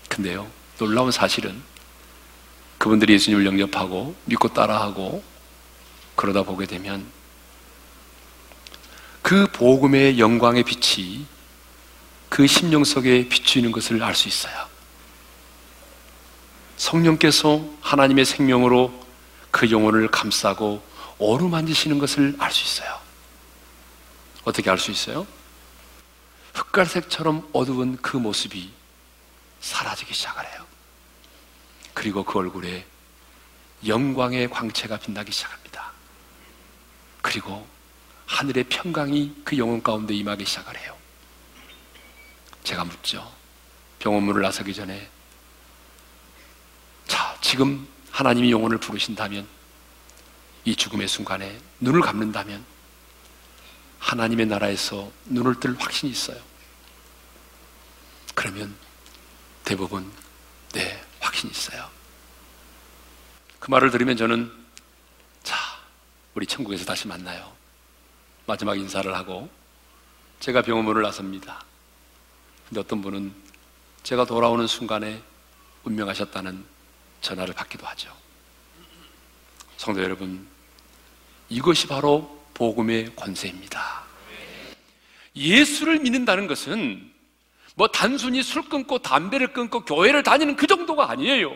근데요, 0.10 0.52
놀라운 0.78 1.12
사실은 1.14 1.64
그분들이 2.78 3.14
예수님을 3.14 3.46
영접하고 3.46 4.16
믿고 4.26 4.50
따라하고 4.50 5.24
그러다 6.18 6.44
보게 6.44 6.66
되면 6.66 7.06
그 9.22 9.48
복음의 9.54 10.20
영광의 10.20 10.64
빛이 10.64 11.26
그 12.30 12.46
심령 12.48 12.84
속에 12.84 13.28
비추는 13.30 13.72
것을 13.72 14.04
알 14.04 14.14
수 14.14 14.28
있어요. 14.28 14.68
성령께서 16.78 17.66
하나님의 17.82 18.26
생명으로 18.26 19.06
그 19.52 19.72
영혼을 19.72 20.10
감싸고 20.10 20.84
어루만지시는 21.20 21.98
것을 21.98 22.36
알 22.40 22.52
수 22.52 22.64
있어요. 22.64 23.00
어떻게 24.44 24.70
알 24.70 24.78
수 24.78 24.92
있어요? 24.92 25.26
흑갈색처럼 26.54 27.50
어두운 27.54 27.98
그 27.98 28.18
모습이 28.18 28.72
사라지기 29.62 30.14
시작을 30.14 30.46
해요. 30.46 30.66
그리고 31.94 32.24
그 32.24 32.38
얼굴에 32.40 32.86
영광의 33.86 34.50
광채가 34.50 34.98
빛나기 34.98 35.32
시작합니다. 35.32 35.92
그리고 37.22 37.68
하늘의 38.26 38.66
평강이 38.66 39.42
그 39.44 39.58
영혼 39.58 39.82
가운데 39.82 40.14
임하기 40.14 40.46
시작을 40.46 40.78
해요. 40.78 40.97
제가 42.68 42.84
묻죠. 42.84 43.34
병원문을 44.00 44.42
나서기 44.42 44.74
전에 44.74 45.10
자, 47.08 47.38
지금 47.40 47.88
하나님이 48.12 48.52
영혼을 48.52 48.78
부르신다면 48.78 49.48
이 50.66 50.76
죽음의 50.76 51.08
순간에 51.08 51.58
눈을 51.80 52.02
감는다면 52.02 52.66
하나님의 54.00 54.48
나라에서 54.48 55.10
눈을 55.28 55.62
뜰 55.62 55.78
확신이 55.80 56.12
있어요. 56.12 56.38
그러면 58.36 58.76
대부분 59.64 60.12
네, 60.74 61.02
확신이 61.22 61.52
있어요. 61.52 61.90
그 63.62 63.72
말을 63.72 63.92
들으면 63.92 64.18
저는 64.18 64.52
자, 65.42 65.56
우리 66.36 66.46
천국에서 66.46 66.84
다시 66.84 67.08
만나요. 67.08 67.56
마지막 68.46 68.78
인사를 68.78 69.16
하고 69.16 69.50
제가 70.42 70.64
병원문을 70.64 71.02
나섭니다. 71.02 71.67
근데 72.68 72.82
어떤 72.82 73.02
분은 73.02 73.34
제가 74.04 74.26
돌아오는 74.26 74.66
순간에 74.68 75.22
운명하셨다는 75.84 76.66
전화를 77.22 77.54
받기도 77.54 77.86
하죠. 77.88 78.14
성도 79.78 80.04
여러분, 80.04 80.48
이것이 81.50 81.88
바로 81.88 82.44
복음의 82.54 83.16
권세입니다. 83.16 84.04
예수를 85.36 86.00
믿는다는 86.00 86.48
것은 86.48 87.14
뭐 87.76 87.88
단순히 87.88 88.42
술 88.42 88.68
끊고 88.68 88.98
담배를 89.00 89.54
끊고 89.54 89.86
교회를 89.86 90.24
다니는 90.24 90.56
그 90.56 90.66
정도가 90.68 91.12
아니에요. 91.12 91.56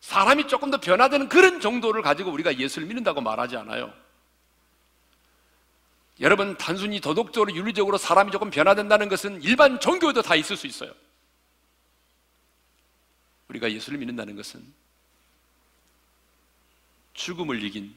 사람이 0.00 0.46
조금 0.46 0.70
더 0.70 0.78
변화되는 0.78 1.28
그런 1.28 1.60
정도를 1.60 2.02
가지고 2.02 2.30
우리가 2.30 2.58
예수를 2.58 2.86
믿는다고 2.86 3.20
말하지 3.20 3.56
않아요. 3.56 3.92
여러분, 6.22 6.56
단순히 6.56 7.00
도덕적으로, 7.00 7.52
윤리적으로 7.54 7.98
사람이 7.98 8.30
조금 8.30 8.48
변화된다는 8.48 9.08
것은 9.08 9.42
일반 9.42 9.80
종교에도 9.80 10.22
다 10.22 10.36
있을 10.36 10.56
수 10.56 10.68
있어요. 10.68 10.92
우리가 13.48 13.70
예수를 13.70 13.98
믿는다는 13.98 14.36
것은 14.36 14.64
죽음을 17.14 17.62
이긴 17.62 17.94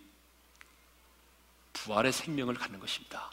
부활의 1.73 2.11
생명을 2.11 2.55
갖는 2.55 2.79
것입니다. 2.79 3.29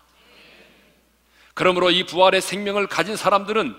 그러므로 1.54 1.90
이 1.90 2.04
부활의 2.04 2.42
생명을 2.42 2.86
가진 2.86 3.16
사람들은 3.16 3.74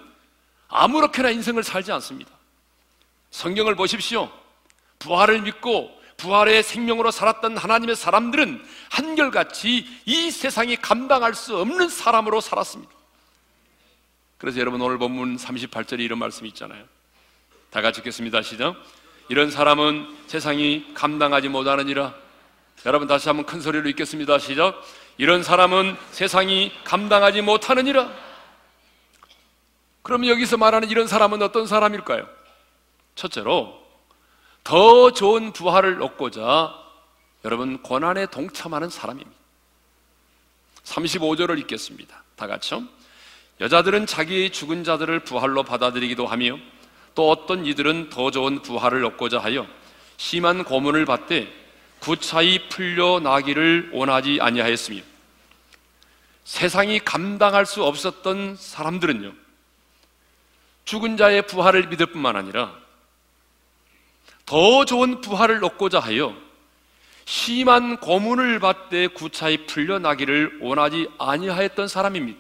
아무렇게나 0.67 1.29
인생을 1.29 1.63
살지 1.63 1.91
않습니다. 1.91 2.31
성경을 3.29 3.75
보십시오. 3.75 4.31
부활을 4.97 5.43
믿고 5.43 6.02
부활의 6.17 6.63
생명으로 6.63 7.11
살았던 7.11 7.57
하나님의 7.57 7.95
사람들은 7.95 8.63
한결같이 8.89 9.85
이 10.05 10.31
세상이 10.31 10.77
감당할 10.77 11.33
수 11.33 11.57
없는 11.57 11.89
사람으로 11.89 12.41
살았습니다. 12.41 12.91
그래서 14.37 14.59
여러분 14.59 14.81
오늘 14.81 14.97
본문 14.97 15.37
38절에 15.37 16.01
이런 16.01 16.19
말씀이 16.19 16.49
있잖아요. 16.49 16.83
다 17.69 17.81
같이 17.81 18.01
읽겠습니다. 18.01 18.41
시작. 18.41 18.75
이런 19.29 19.49
사람은 19.49 20.07
세상이 20.27 20.93
감당하지 20.93 21.49
못하느니라. 21.49 22.13
여러분 22.85 23.07
다시 23.07 23.29
한번 23.29 23.45
큰 23.45 23.61
소리로 23.61 23.87
읽겠습니다. 23.89 24.39
시작. 24.39 24.81
이런 25.17 25.43
사람은 25.43 25.95
세상이 26.11 26.71
감당하지 26.83 27.41
못하느니라. 27.41 28.11
그럼 30.01 30.27
여기서 30.27 30.57
말하는 30.57 30.89
이런 30.89 31.07
사람은 31.07 31.41
어떤 31.41 31.65
사람일까요? 31.65 32.27
첫째로 33.15 33.82
더 34.63 35.11
좋은 35.11 35.51
부활을 35.51 36.01
얻고자 36.01 36.73
여러분 37.45 37.81
고난에 37.81 38.27
동참하는 38.27 38.89
사람입니다. 38.89 39.31
35절을 40.85 41.59
읽겠습니다. 41.59 42.23
다 42.35 42.47
같이요. 42.47 42.83
여자들은 43.61 44.05
자기의 44.05 44.51
죽은 44.51 44.83
자들을 44.83 45.19
부활로 45.21 45.63
받아들이기도 45.63 46.25
하며 46.25 46.57
또 47.15 47.29
어떤 47.29 47.65
이들은 47.65 48.09
더 48.09 48.31
좋은 48.31 48.61
부활을 48.61 49.05
얻고자 49.05 49.39
하여 49.39 49.67
심한 50.17 50.63
고문을 50.63 51.05
받되 51.05 51.51
구차히 51.99 52.67
풀려나기를 52.69 53.91
원하지 53.93 54.39
아니하였으며 54.41 55.01
세상이 56.43 56.99
감당할 56.99 57.65
수 57.65 57.83
없었던 57.83 58.57
사람들은요 58.57 59.31
죽은 60.85 61.15
자의 61.15 61.41
부활을 61.47 61.87
믿을 61.87 62.07
뿐만 62.07 62.35
아니라 62.35 62.82
더 64.45 64.85
좋은 64.85 65.21
부활을 65.21 65.63
얻고자 65.63 65.99
하여 65.99 66.35
심한 67.25 67.97
고문을 67.97 68.59
받되 68.59 69.07
구차히 69.07 69.65
풀려나기를 69.65 70.59
원하지 70.61 71.09
아니하였던 71.17 71.87
사람입니다. 71.87 72.39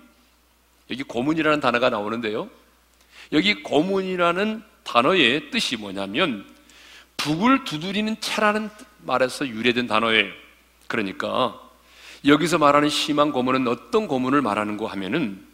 여기 0.91 1.03
고문이라는 1.03 1.59
단어가 1.59 1.89
나오는데요. 1.89 2.49
여기 3.31 3.63
고문이라는 3.63 4.63
단어의 4.83 5.51
뜻이 5.51 5.77
뭐냐면 5.77 6.45
북을 7.17 7.63
두드리는 7.63 8.19
채라는 8.19 8.69
말에서 8.99 9.47
유래된 9.47 9.87
단어예요. 9.87 10.31
그러니까 10.87 11.59
여기서 12.25 12.57
말하는 12.57 12.89
심한 12.89 13.31
고문은 13.31 13.67
어떤 13.67 14.07
고문을 14.07 14.41
말하는 14.41 14.77
거 14.77 14.87
하면은 14.87 15.45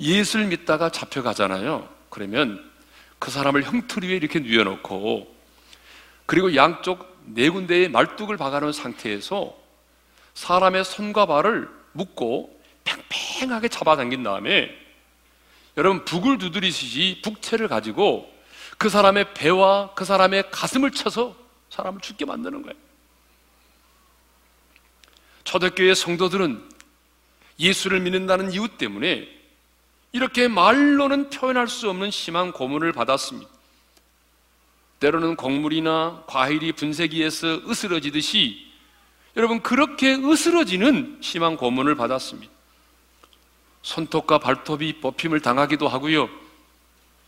예수를 0.00 0.46
믿다가 0.46 0.90
잡혀가잖아요. 0.90 1.88
그러면 2.08 2.64
그 3.18 3.30
사람을 3.30 3.64
형틀 3.64 4.04
위에 4.04 4.16
이렇게 4.16 4.38
뉘어놓고 4.38 5.31
그리고 6.26 6.54
양쪽 6.54 7.20
네 7.24 7.48
군데에 7.48 7.88
말뚝을 7.88 8.36
박아놓은 8.36 8.72
상태에서 8.72 9.56
사람의 10.34 10.84
손과 10.84 11.26
발을 11.26 11.68
묶고 11.92 12.60
팽팽하게 12.84 13.68
잡아당긴 13.68 14.22
다음에 14.22 14.70
여러분 15.76 16.04
북을 16.04 16.38
두드리듯이 16.38 17.20
북채를 17.22 17.68
가지고 17.68 18.32
그 18.78 18.88
사람의 18.88 19.34
배와 19.34 19.94
그 19.94 20.04
사람의 20.04 20.50
가슴을 20.50 20.90
쳐서 20.90 21.36
사람을 21.70 22.00
죽게 22.00 22.24
만드는 22.24 22.62
거예요. 22.62 22.76
초대교회 25.44 25.94
성도들은 25.94 26.68
예수를 27.58 28.00
믿는다는 28.00 28.52
이유 28.52 28.68
때문에 28.68 29.28
이렇게 30.12 30.48
말로는 30.48 31.30
표현할 31.30 31.68
수 31.68 31.88
없는 31.88 32.10
심한 32.10 32.52
고문을 32.52 32.92
받았습니다. 32.92 33.51
때로는 35.02 35.34
곡물이나 35.34 36.22
과일이 36.28 36.70
분쇄기에서 36.70 37.62
으스러지듯이 37.68 38.70
여러분 39.36 39.60
그렇게 39.60 40.14
으스러지는 40.14 41.18
심한 41.20 41.56
고문을 41.56 41.96
받았습니다. 41.96 42.52
손톱과 43.82 44.38
발톱이 44.38 45.00
뽑힘을 45.00 45.40
당하기도 45.40 45.88
하고요. 45.88 46.28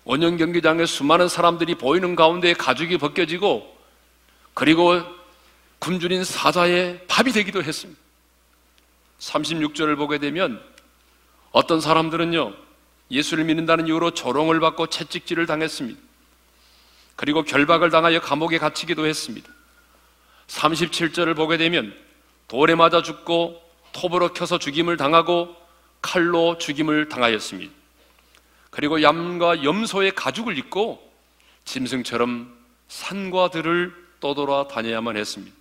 원형 0.05 0.37
경기장에 0.37 0.87
수많은 0.87 1.29
사람들이 1.29 1.75
보이는 1.75 2.15
가운데 2.15 2.53
가죽이 2.53 2.97
벗겨지고 2.97 3.77
그리고 4.53 5.03
굶주린 5.81 6.23
사자의 6.23 7.05
밥이 7.09 7.33
되기도 7.33 7.61
했습니다. 7.61 8.01
36절을 9.19 9.97
보게 9.97 10.19
되면 10.19 10.63
어떤 11.51 11.81
사람들은요, 11.81 12.55
예수를 13.11 13.45
믿는다는 13.45 13.89
이유로 13.89 14.13
조롱을 14.13 14.61
받고 14.61 14.89
채찍질을 14.89 15.47
당했습니다. 15.47 16.01
그리고 17.17 17.43
결박을 17.43 17.91
당하여 17.91 18.21
감옥에 18.21 18.59
갇히기도 18.59 19.07
했습니다. 19.07 19.51
37절을 20.49 21.37
보게 21.37 21.57
되면 21.57 21.95
돌에 22.49 22.75
맞아 22.75 23.03
죽고 23.03 23.63
톱으로 23.93 24.33
켜서 24.33 24.59
죽임을 24.59 24.97
당하고 24.97 25.55
칼로 26.03 26.59
죽임을 26.59 27.09
당하였습니다. 27.09 27.73
그리고 28.71 29.03
얌과 29.03 29.63
염소의 29.65 30.15
가죽을 30.15 30.59
입고 30.59 31.01
짐승처럼 31.65 32.53
산과 32.89 33.51
들을 33.51 33.95
떠돌아 34.21 34.69
다녀야만 34.69 35.17
했습니다. 35.17 35.57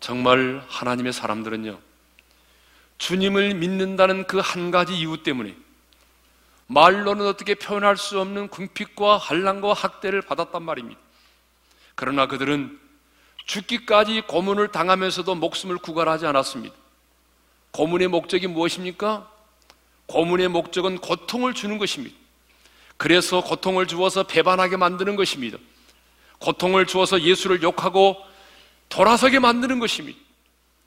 정말 0.00 0.64
하나님의 0.68 1.12
사람들은요, 1.12 1.78
주님을 2.98 3.54
믿는다는 3.54 4.26
그 4.26 4.40
한 4.40 4.70
가지 4.70 4.94
이유 4.98 5.22
때문에 5.22 5.54
말로는 6.68 7.26
어떻게 7.26 7.54
표현할 7.54 7.96
수 7.96 8.20
없는 8.20 8.48
궁핍과 8.48 9.18
한란과 9.18 9.72
학대를 9.72 10.22
받았단 10.22 10.62
말입니다. 10.62 11.00
그러나 11.94 12.26
그들은 12.26 12.78
죽기까지 13.46 14.22
고문을 14.22 14.68
당하면서도 14.68 15.34
목숨을 15.36 15.78
구걸하지 15.78 16.26
않았습니다. 16.26 16.74
고문의 17.70 18.08
목적이 18.08 18.48
무엇입니까? 18.48 19.30
고문의 20.06 20.48
목적은 20.48 20.98
고통을 20.98 21.54
주는 21.54 21.78
것입니다. 21.78 22.16
그래서 22.96 23.42
고통을 23.42 23.86
주어서 23.86 24.24
배반하게 24.24 24.76
만드는 24.76 25.16
것입니다. 25.16 25.58
고통을 26.38 26.86
주어서 26.86 27.20
예수를 27.20 27.62
욕하고 27.62 28.16
돌아서게 28.88 29.38
만드는 29.38 29.78
것입니다. 29.78 30.18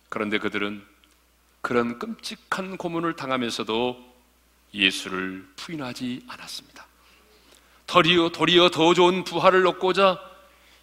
그런데 0.10 0.40
그들은 0.40 0.84
그런 1.62 2.00
끔찍한 2.00 2.78
고문을 2.78 3.16
당하면서도 3.16 4.09
예수를 4.74 5.46
부인하지 5.56 6.24
않았습니다. 6.28 6.86
도리어, 7.88 8.30
도리어 8.30 8.70
더 8.70 8.94
좋은 8.94 9.24
부활을 9.24 9.66
얻고자 9.68 10.20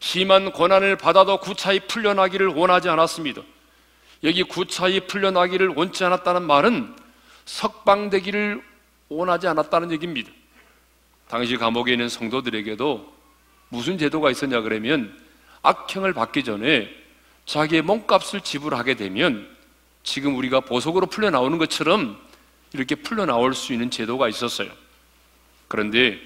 심한 0.01 0.53
고난을 0.53 0.97
받아도 0.97 1.39
구차히 1.39 1.81
풀려나기를 1.81 2.49
원하지 2.49 2.89
않았습니다. 2.89 3.43
여기 4.25 4.43
구차히 4.43 5.01
풀려나기를 5.01 5.69
원치 5.69 6.05
않았다는 6.05 6.43
말은 6.43 6.95
석방되기를 7.45 8.63
원하지 9.09 9.47
않았다는 9.47 9.93
얘기입니다. 9.93 10.31
당시 11.29 11.57
감옥에 11.57 11.93
있는 11.93 12.09
성도들에게도 12.09 13.15
무슨 13.69 13.99
제도가 13.99 14.31
있었냐 14.31 14.61
그러면 14.61 15.17
악형을 15.63 16.13
받기 16.13 16.45
전에 16.45 16.89
자기의 17.47 17.83
몸값을 17.83 18.41
지불하게 18.41 18.95
되면 18.95 19.49
지금 20.03 20.37
우리가 20.37 20.61
보석으로 20.61 21.07
풀려 21.07 21.31
나오는 21.31 21.59
것처럼 21.59 22.21
이렇게 22.73 22.95
풀려 22.95 23.27
나올 23.27 23.55
수 23.55 23.73
있는 23.73 23.91
제도가 23.91 24.29
있었어요. 24.29 24.71
그런데 25.69 26.21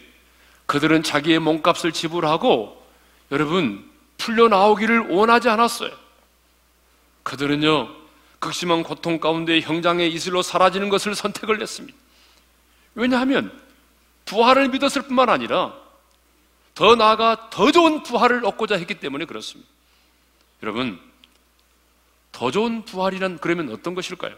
그들은 0.66 1.02
자기의 1.02 1.38
몸값을 1.38 1.92
지불하고 1.92 2.86
여러분 3.30 3.88
풀려 4.18 4.48
나오기를 4.48 5.08
원하지 5.08 5.48
않았어요. 5.48 5.90
그들은요 7.22 8.00
극심한 8.38 8.82
고통 8.82 9.20
가운데 9.20 9.60
형장의 9.60 10.12
이슬로 10.12 10.42
사라지는 10.42 10.88
것을 10.88 11.14
선택을 11.14 11.60
했습니다. 11.60 11.96
왜냐하면 12.94 13.52
부활을 14.24 14.68
믿었을 14.68 15.02
뿐만 15.02 15.28
아니라 15.28 15.74
더 16.74 16.94
나아가 16.94 17.50
더 17.50 17.70
좋은 17.70 18.02
부활을 18.02 18.44
얻고자 18.44 18.76
했기 18.76 18.94
때문에 18.94 19.26
그렇습니다. 19.26 19.68
여러분, 20.62 20.98
더 22.32 22.50
좋은 22.50 22.84
부활이란 22.84 23.38
그러면 23.38 23.70
어떤 23.70 23.94
것일까요? 23.94 24.34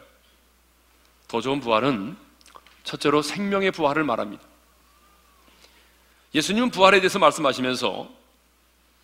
더 1.33 1.41
좋은 1.41 1.61
부활은 1.61 2.15
첫째로 2.85 3.23
생명의 3.23 3.71
부활을 3.71 4.05
말합니다. 4.05 4.45
예수님은 6.35 6.69
부활에 6.69 7.01
대해서 7.01 7.19
말씀하시면서 7.19 8.07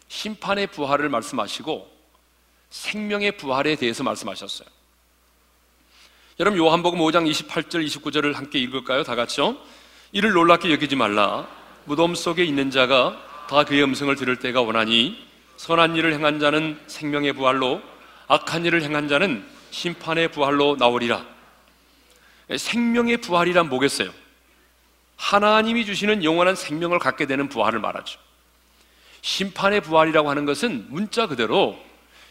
심판의 0.08 0.66
부활을 0.66 1.08
말씀하시고 1.08 1.90
생명의 2.68 3.38
부활에 3.38 3.76
대해서 3.76 4.04
말씀하셨어요. 4.04 4.68
여러분 6.38 6.58
요한복음 6.58 6.98
5장 6.98 7.30
28절 7.30 7.86
29절을 7.86 8.34
함께 8.34 8.58
읽을까요? 8.58 9.04
다 9.04 9.14
같이요. 9.14 9.56
이를 10.12 10.32
놀랍게 10.32 10.70
여기지 10.70 10.96
말라. 10.96 11.48
무덤 11.86 12.14
속에 12.14 12.44
있는 12.44 12.70
자가 12.70 13.46
다 13.48 13.64
그의 13.64 13.82
음성을 13.84 14.14
들을 14.16 14.38
때가 14.38 14.60
오나니 14.60 15.16
선한 15.56 15.96
일을 15.96 16.12
행한 16.12 16.40
자는 16.40 16.78
생명의 16.88 17.32
부활로 17.32 17.80
악한 18.26 18.66
일을 18.66 18.82
행한 18.82 19.08
자는 19.08 19.48
심판의 19.70 20.30
부활로 20.30 20.76
나오리라. 20.76 21.37
생명의 22.56 23.18
부활이란 23.18 23.68
뭐겠어요? 23.68 24.10
하나님이 25.16 25.84
주시는 25.84 26.24
영원한 26.24 26.54
생명을 26.54 26.98
갖게 26.98 27.26
되는 27.26 27.48
부활을 27.48 27.80
말하죠. 27.80 28.18
심판의 29.20 29.80
부활이라고 29.80 30.30
하는 30.30 30.44
것은 30.44 30.86
문자 30.90 31.26
그대로 31.26 31.78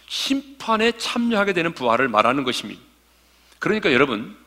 심판에 0.07 0.93
참여하게 0.93 1.53
되는 1.53 1.73
부활을 1.73 2.07
말하는 2.07 2.43
것입니다. 2.43 2.81
그러니까 3.59 3.91
여러분, 3.91 4.37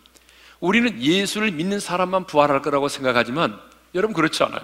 우리는 0.58 1.00
예수를 1.02 1.50
믿는 1.52 1.80
사람만 1.80 2.26
부활할 2.26 2.62
거라고 2.62 2.88
생각하지만 2.88 3.60
여러분 3.94 4.14
그렇지 4.14 4.42
않아요. 4.44 4.62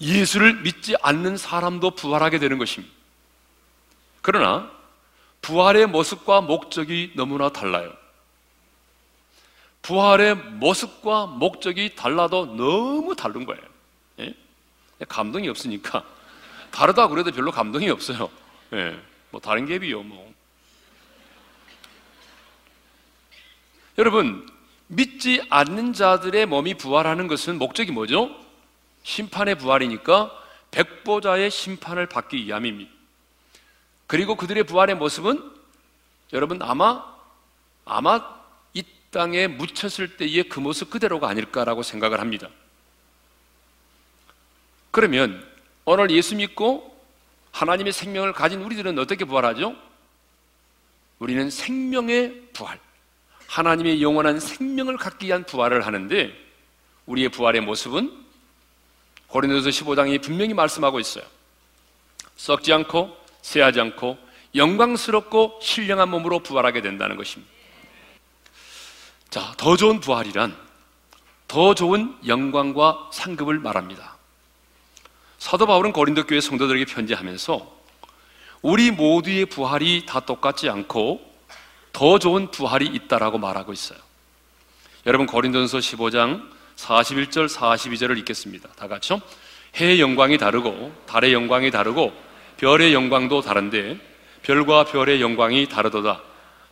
예수를 0.00 0.54
믿지 0.62 0.94
않는 1.02 1.36
사람도 1.36 1.92
부활하게 1.92 2.38
되는 2.38 2.58
것입니다. 2.58 2.94
그러나 4.20 4.70
부활의 5.42 5.86
모습과 5.86 6.40
목적이 6.40 7.12
너무나 7.14 7.48
달라요. 7.48 7.92
부활의 9.86 10.34
모습과 10.34 11.26
목적이 11.26 11.94
달라도 11.94 12.44
너무 12.56 13.14
다른 13.14 13.46
거예요. 13.46 13.62
예? 14.18 14.34
감동이 15.06 15.48
없으니까 15.48 16.04
다르다 16.72 17.06
그래도 17.06 17.30
별로 17.30 17.52
감동이 17.52 17.88
없어요. 17.88 18.28
예. 18.72 19.00
뭐 19.30 19.40
다른 19.40 19.66
갭이요, 19.66 20.04
뭐. 20.04 20.34
여러분, 23.96 24.48
믿지 24.88 25.40
않는 25.50 25.92
자들의 25.92 26.46
몸이 26.46 26.74
부활하는 26.74 27.28
것은 27.28 27.56
목적이 27.56 27.92
뭐죠? 27.92 28.36
심판의 29.04 29.54
부활이니까 29.54 30.32
백보자의 30.72 31.48
심판을 31.48 32.06
받기 32.06 32.44
위함입니다. 32.44 32.90
그리고 34.08 34.34
그들의 34.34 34.64
부활의 34.64 34.96
모습은 34.96 35.48
여러분 36.32 36.60
아마 36.60 37.04
아마 37.84 38.16
이 38.16 38.35
땅에 39.10 39.46
묻혔을 39.46 40.16
때의 40.16 40.48
그 40.48 40.60
모습 40.60 40.90
그대로가 40.90 41.28
아닐까라고 41.28 41.82
생각을 41.82 42.20
합니다. 42.20 42.48
그러면 44.90 45.46
오늘 45.84 46.10
예수 46.10 46.34
믿고 46.34 46.96
하나님의 47.52 47.92
생명을 47.92 48.32
가진 48.32 48.62
우리들은 48.62 48.98
어떻게 48.98 49.24
부활하죠? 49.24 49.76
우리는 51.18 51.48
생명의 51.48 52.42
부활, 52.52 52.78
하나님의 53.46 54.02
영원한 54.02 54.40
생명을 54.40 54.96
갖기 54.96 55.26
위한 55.26 55.44
부활을 55.44 55.86
하는데 55.86 56.34
우리의 57.06 57.30
부활의 57.30 57.62
모습은 57.62 58.24
고린도서 59.28 59.70
15장이 59.70 60.22
분명히 60.22 60.54
말씀하고 60.54 61.00
있어요. 61.00 61.24
썩지 62.36 62.72
않고 62.72 63.16
쇠하지 63.42 63.80
않고 63.80 64.18
영광스럽고 64.54 65.60
신령한 65.62 66.10
몸으로 66.10 66.40
부활하게 66.40 66.82
된다는 66.82 67.16
것입니다. 67.16 67.55
자, 69.36 69.52
더 69.58 69.76
좋은 69.76 70.00
부활이란 70.00 70.56
더 71.46 71.74
좋은 71.74 72.16
영광과 72.26 73.10
상급을 73.12 73.58
말합니다. 73.58 74.16
사도 75.36 75.66
바울은 75.66 75.92
고린도 75.92 76.24
교회 76.24 76.40
성도들에게 76.40 76.86
편지하면서 76.86 77.70
우리 78.62 78.90
모두의 78.90 79.44
부활이 79.44 80.06
다 80.06 80.20
똑같지 80.20 80.70
않고 80.70 81.20
더 81.92 82.18
좋은 82.18 82.50
부활이 82.50 82.86
있다라고 82.86 83.36
말하고 83.36 83.74
있어요. 83.74 83.98
여러분 85.04 85.26
고린도전서 85.26 85.80
15장 85.80 86.48
41절 86.76 87.46
42절을 87.46 88.16
읽겠습니다. 88.20 88.70
다 88.70 88.88
같이요. 88.88 89.20
해의 89.74 90.00
영광이 90.00 90.38
다르고 90.38 90.94
달의 91.04 91.34
영광이 91.34 91.70
다르고 91.70 92.10
별의 92.56 92.94
영광도 92.94 93.42
다른데 93.42 94.00
별과 94.44 94.84
별의 94.84 95.20
영광이 95.20 95.68
다르도다. 95.68 96.22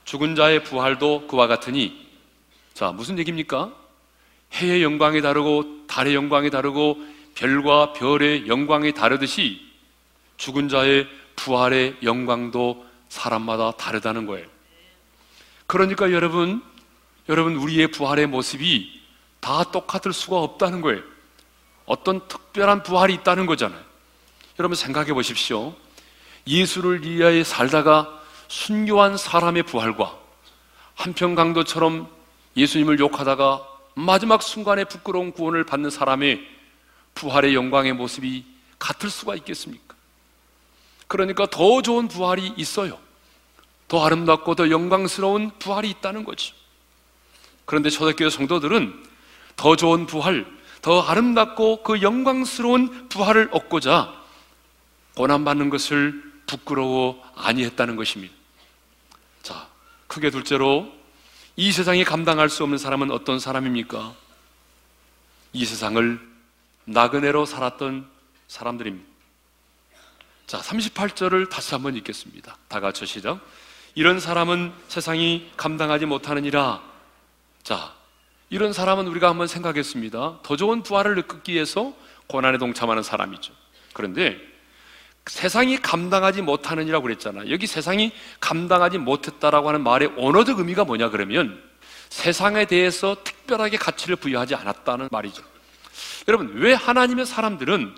죽은 0.06 0.34
자의 0.34 0.64
부활도 0.64 1.26
그와 1.26 1.46
같으니 1.46 2.03
자 2.74 2.90
무슨 2.90 3.18
얘기입니까? 3.20 3.72
해의 4.52 4.82
영광이 4.82 5.22
다르고 5.22 5.86
달의 5.86 6.14
영광이 6.14 6.50
다르고 6.50 6.98
별과 7.36 7.92
별의 7.92 8.48
영광이 8.48 8.92
다르듯이 8.92 9.60
죽은 10.36 10.68
자의 10.68 11.06
부활의 11.36 11.98
영광도 12.02 12.84
사람마다 13.08 13.72
다르다는 13.72 14.26
거예요. 14.26 14.46
그러니까 15.66 16.12
여러분, 16.12 16.62
여러분 17.28 17.56
우리의 17.56 17.88
부활의 17.88 18.26
모습이 18.26 19.00
다 19.40 19.64
똑같을 19.64 20.12
수가 20.12 20.38
없다는 20.38 20.80
거예요. 20.80 21.02
어떤 21.86 22.26
특별한 22.26 22.82
부활이 22.82 23.14
있다는 23.14 23.46
거잖아요. 23.46 23.80
여러분 24.58 24.74
생각해 24.74 25.12
보십시오. 25.12 25.74
예수를 26.46 27.04
위하여 27.04 27.42
살다가 27.44 28.20
순교한 28.48 29.16
사람의 29.16 29.62
부활과 29.64 30.16
한편 30.94 31.34
강도처럼 31.34 32.13
예수님을 32.56 32.98
욕하다가 32.98 33.68
마지막 33.94 34.42
순간에 34.42 34.84
부끄러운 34.84 35.32
구원을 35.32 35.64
받는 35.64 35.90
사람의 35.90 36.40
부활의 37.14 37.54
영광의 37.54 37.92
모습이 37.92 38.44
같을 38.78 39.10
수가 39.10 39.34
있겠습니까? 39.36 39.94
그러니까 41.06 41.46
더 41.46 41.82
좋은 41.82 42.08
부활이 42.08 42.54
있어요. 42.56 42.98
더 43.88 44.04
아름답고 44.04 44.54
더 44.54 44.70
영광스러운 44.70 45.50
부활이 45.58 45.90
있다는 45.90 46.24
거죠. 46.24 46.54
그런데 47.64 47.90
초대교회 47.90 48.30
성도들은 48.30 49.04
더 49.56 49.76
좋은 49.76 50.06
부활, 50.06 50.46
더 50.82 51.02
아름답고 51.02 51.82
그 51.82 52.02
영광스러운 52.02 53.08
부활을 53.08 53.48
얻고자 53.52 54.12
고난받는 55.14 55.70
것을 55.70 56.22
부끄러워 56.46 57.22
아니했다는 57.36 57.96
것입니다. 57.96 58.34
자, 59.42 59.68
크게 60.08 60.30
둘째로 60.30 60.92
이 61.56 61.70
세상에 61.70 62.02
감당할 62.02 62.48
수 62.48 62.64
없는 62.64 62.78
사람은 62.78 63.10
어떤 63.10 63.38
사람입니까? 63.38 64.14
이 65.52 65.64
세상을 65.64 66.20
나그네로 66.86 67.46
살았던 67.46 68.08
사람들입니다. 68.48 69.08
자, 70.46 70.58
38절을 70.58 71.48
다시 71.48 71.74
한번 71.74 71.94
읽겠습니다. 71.96 72.56
다 72.68 72.80
같이 72.80 73.06
시작. 73.06 73.40
이런 73.94 74.18
사람은 74.18 74.72
세상이 74.88 75.52
감당하지 75.56 76.06
못하느니라. 76.06 76.82
자, 77.62 77.94
이런 78.50 78.72
사람은 78.72 79.06
우리가 79.06 79.28
한번 79.28 79.46
생각했습니다. 79.46 80.40
더 80.42 80.56
좋은 80.56 80.82
부활을 80.82 81.18
얻기 81.18 81.52
위해서 81.52 81.94
고난에 82.26 82.58
동참하는 82.58 83.02
사람이죠. 83.02 83.52
그런데 83.92 84.53
세상이 85.26 85.80
감당하지 85.80 86.42
못하느니라고 86.42 87.04
그랬잖아. 87.04 87.48
여기 87.48 87.66
세상이 87.66 88.12
감당하지 88.40 88.98
못했다라고 88.98 89.68
하는 89.68 89.82
말의 89.82 90.12
언어적 90.18 90.58
의미가 90.58 90.84
뭐냐 90.84 91.10
그러면 91.10 91.62
세상에 92.10 92.66
대해서 92.66 93.16
특별하게 93.24 93.76
가치를 93.76 94.16
부여하지 94.16 94.54
않았다는 94.54 95.08
말이죠. 95.10 95.42
여러분, 96.28 96.52
왜 96.54 96.74
하나님의 96.74 97.26
사람들은 97.26 97.94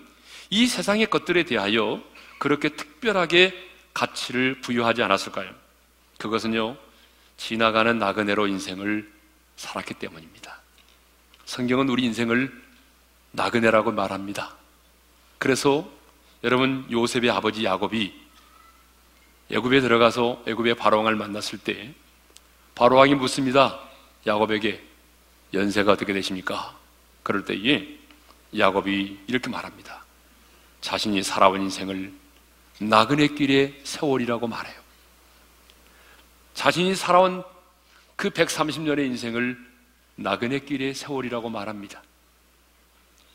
이 0.50 0.66
세상의 0.66 1.06
것들에 1.06 1.44
대하여 1.44 2.00
그렇게 2.38 2.70
특별하게 2.70 3.54
가치를 3.92 4.60
부여하지 4.60 5.02
않았을까요? 5.02 5.50
그것은요, 6.18 6.76
지나가는 7.36 7.98
나그네로 7.98 8.46
인생을 8.46 9.10
살았기 9.56 9.94
때문입니다. 9.94 10.60
성경은 11.44 11.88
우리 11.88 12.04
인생을 12.04 12.52
나그네라고 13.32 13.92
말합니다. 13.92 14.56
그래서 15.38 15.88
여러분 16.44 16.86
요셉의 16.90 17.30
아버지 17.30 17.64
야곱이 17.64 18.14
애굽에 19.50 19.80
들어가서 19.80 20.42
애굽의 20.46 20.74
바로왕을 20.74 21.16
만났을 21.16 21.58
때 21.58 21.94
바로왕이 22.74 23.14
묻습니다. 23.14 23.80
야곱에게 24.26 24.82
연세가 25.54 25.92
어떻게 25.92 26.12
되십니까? 26.12 26.76
그럴 27.22 27.44
때에 27.44 27.98
야곱이 28.56 29.18
이렇게 29.26 29.48
말합니다. 29.48 30.04
자신이 30.80 31.22
살아온 31.22 31.62
인생을 31.62 32.12
나그네 32.78 33.28
길의 33.28 33.80
세월이라고 33.84 34.46
말해요. 34.46 34.78
자신이 36.54 36.94
살아온 36.94 37.42
그 38.16 38.30
130년의 38.30 39.06
인생을 39.06 39.58
나그네 40.16 40.60
길의 40.60 40.94
세월이라고 40.94 41.50
말합니다. 41.50 42.02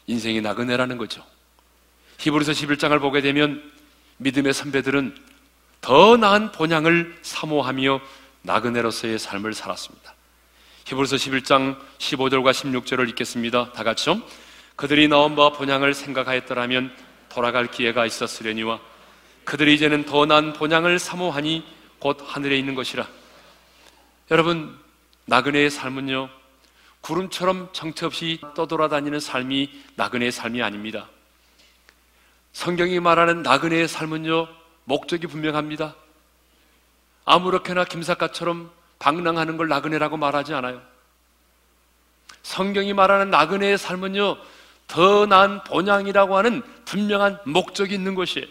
인생이 0.07 0.41
나그네라는 0.41 0.97
거죠. 0.97 1.25
히브리서 2.21 2.51
11장을 2.51 2.99
보게 3.01 3.21
되면 3.21 3.63
믿음의 4.17 4.53
선배들은 4.53 5.15
더 5.81 6.17
나은 6.17 6.51
본향을 6.51 7.17
사모하며 7.23 7.99
나그네로서의 8.43 9.17
삶을 9.17 9.55
살았습니다. 9.55 10.13
히브리서 10.85 11.15
11장 11.15 11.79
15절과 11.97 12.51
16절을 12.51 13.09
읽겠습니다. 13.09 13.71
다 13.71 13.83
같이요. 13.83 14.21
그들이 14.75 15.07
나온 15.07 15.35
바 15.35 15.49
본향을 15.49 15.95
생각하였더라면 15.95 16.95
돌아갈 17.29 17.71
기회가 17.71 18.05
있었으려니와 18.05 18.79
그들이 19.43 19.73
이제는 19.73 20.05
더 20.05 20.27
나은 20.27 20.53
본향을 20.53 20.99
사모하니 20.99 21.65
곧 21.97 22.19
하늘에 22.23 22.55
있는 22.55 22.75
것이라. 22.75 23.07
여러분, 24.29 24.77
나그네의 25.25 25.71
삶은요, 25.71 26.29
구름처럼 27.01 27.69
정처 27.73 28.05
없이 28.05 28.39
떠돌아다니는 28.55 29.19
삶이 29.19 29.71
나그네의 29.95 30.31
삶이 30.31 30.61
아닙니다. 30.61 31.09
성경이 32.53 32.99
말하는 32.99 33.43
나그네의 33.43 33.87
삶은요, 33.87 34.47
목적이 34.83 35.27
분명합니다. 35.27 35.95
아무렇게나 37.25 37.85
김사과처럼 37.85 38.71
방랑하는 38.99 39.57
걸 39.57 39.67
나그네라고 39.67 40.17
말하지 40.17 40.53
않아요. 40.53 40.81
성경이 42.43 42.93
말하는 42.93 43.29
나그네의 43.29 43.77
삶은요, 43.77 44.37
더 44.87 45.25
나은 45.25 45.63
본향이라고 45.63 46.35
하는 46.35 46.61
분명한 46.85 47.39
목적이 47.45 47.95
있는 47.95 48.15
것이에요. 48.15 48.47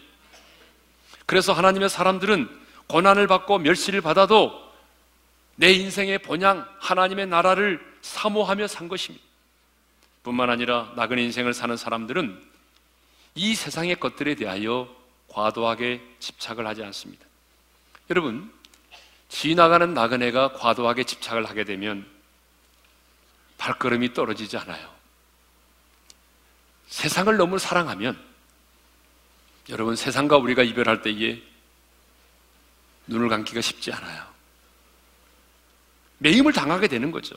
그래서 1.26 1.52
하나님의 1.52 1.88
사람들은 1.90 2.48
고난을 2.86 3.26
받고 3.26 3.58
멸시를 3.58 4.00
받아도 4.00 4.52
내 5.56 5.70
인생의 5.72 6.20
본향, 6.20 6.66
하나님의 6.80 7.26
나라를 7.26 7.80
사모하며 8.00 8.66
산 8.66 8.88
것입니다. 8.88 9.24
뿐만 10.22 10.50
아니라 10.50 10.90
나그네 10.96 11.22
인생을 11.24 11.52
사는 11.54 11.76
사람들은 11.76 12.49
이 13.34 13.54
세상의 13.54 13.96
것들에 13.96 14.34
대하여 14.34 14.88
과도하게 15.28 16.00
집착을 16.18 16.66
하지 16.66 16.82
않습니다. 16.84 17.24
여러분, 18.10 18.52
지나가는 19.28 19.94
나그네가 19.94 20.54
과도하게 20.54 21.04
집착을 21.04 21.48
하게 21.48 21.64
되면 21.64 22.06
발걸음이 23.58 24.12
떨어지지 24.12 24.56
않아요. 24.56 24.92
세상을 26.88 27.36
너무 27.36 27.58
사랑하면 27.58 28.20
여러분 29.68 29.94
세상과 29.94 30.38
우리가 30.38 30.62
이별할 30.64 31.02
때에 31.02 31.40
눈을 33.06 33.28
감기가 33.28 33.60
쉽지 33.60 33.92
않아요. 33.92 34.26
매임을 36.18 36.52
당하게 36.52 36.88
되는 36.88 37.10
거죠. 37.10 37.36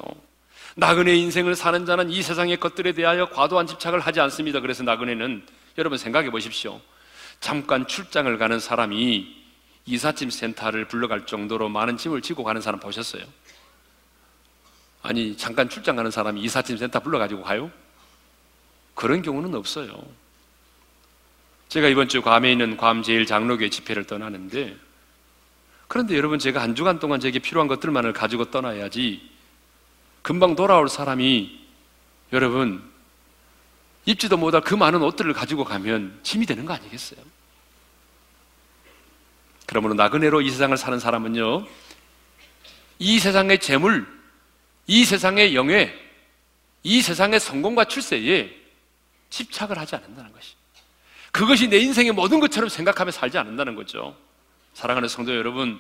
나그네 0.76 1.16
인생을 1.16 1.56
사는 1.56 1.86
자는 1.86 2.10
이 2.10 2.22
세상의 2.22 2.58
것들에 2.58 2.94
대하여 2.94 3.30
과도한 3.30 3.68
집착을 3.68 4.00
하지 4.00 4.20
않습니다. 4.22 4.60
그래서 4.60 4.84
나그네는 4.84 5.46
여러분 5.78 5.98
생각해 5.98 6.32
보십시오. 6.32 6.82
잠깐 7.40 7.88
출장을 7.88 8.36
가는 8.38 8.60
사람이 8.60 9.44
이삿짐 9.86 10.30
센터를 10.30 10.88
불러갈 10.88 11.26
정도로 11.26 11.70
많은 11.70 11.98
짐을 11.98 12.22
지고 12.22 12.44
가는 12.44 12.62
사람 12.62 12.80
보셨어요? 12.80 13.24
아니, 15.02 15.36
잠깐 15.36 15.68
출장 15.68 15.98
가는 15.98 16.10
사람이 16.10 16.42
이삿짐 16.42 16.78
센터 16.78 17.02
불러가지고 17.02 17.44
가요? 17.44 17.70
그런 18.96 19.22
경우는 19.22 19.54
없어요. 19.56 20.02
제가 21.68 21.88
이번 21.88 22.08
주 22.08 22.22
괌에 22.22 22.52
있는 22.52 22.78
괌 22.78 23.04
제일 23.04 23.26
장로교회 23.26 23.70
집회를 23.70 24.06
떠나는데 24.06 24.78
그런데 25.88 26.16
여러분 26.16 26.38
제가 26.38 26.62
한 26.62 26.76
주간 26.76 27.00
동안 27.00 27.20
제게 27.20 27.40
필요한 27.40 27.68
것들만을 27.68 28.14
가지고 28.14 28.52
떠나야지 28.52 29.33
금방 30.24 30.56
돌아올 30.56 30.90
사람이 30.90 31.62
여러분 32.32 32.82
입지도 34.06 34.38
못할 34.38 34.62
그 34.62 34.74
많은 34.74 35.02
옷들을 35.04 35.32
가지고 35.34 35.64
가면 35.64 36.20
짐이 36.24 36.46
되는 36.46 36.66
거 36.66 36.74
아니겠어요? 36.74 37.20
그러므로 39.66 39.94
나그네로 39.94 40.42
이 40.42 40.50
세상을 40.50 40.76
사는 40.78 41.00
사람은요, 41.00 41.66
이 43.00 43.20
세상의 43.20 43.60
재물, 43.60 44.06
이 44.88 45.06
세상의 45.06 45.56
영예, 45.56 45.94
이 46.84 47.02
세상의 47.02 47.40
성공과 47.40 47.86
출세에 47.86 48.54
집착을 49.30 49.78
하지 49.78 49.96
않는다는 49.96 50.32
것이. 50.34 50.56
그것이 51.32 51.68
내 51.68 51.78
인생의 51.78 52.12
모든 52.12 52.40
것처럼 52.40 52.70
생각하며 52.70 53.12
살지 53.12 53.38
않는다는 53.38 53.76
거죠. 53.76 54.16
사랑하는 54.74 55.08
성도 55.08 55.36
여러분, 55.36 55.80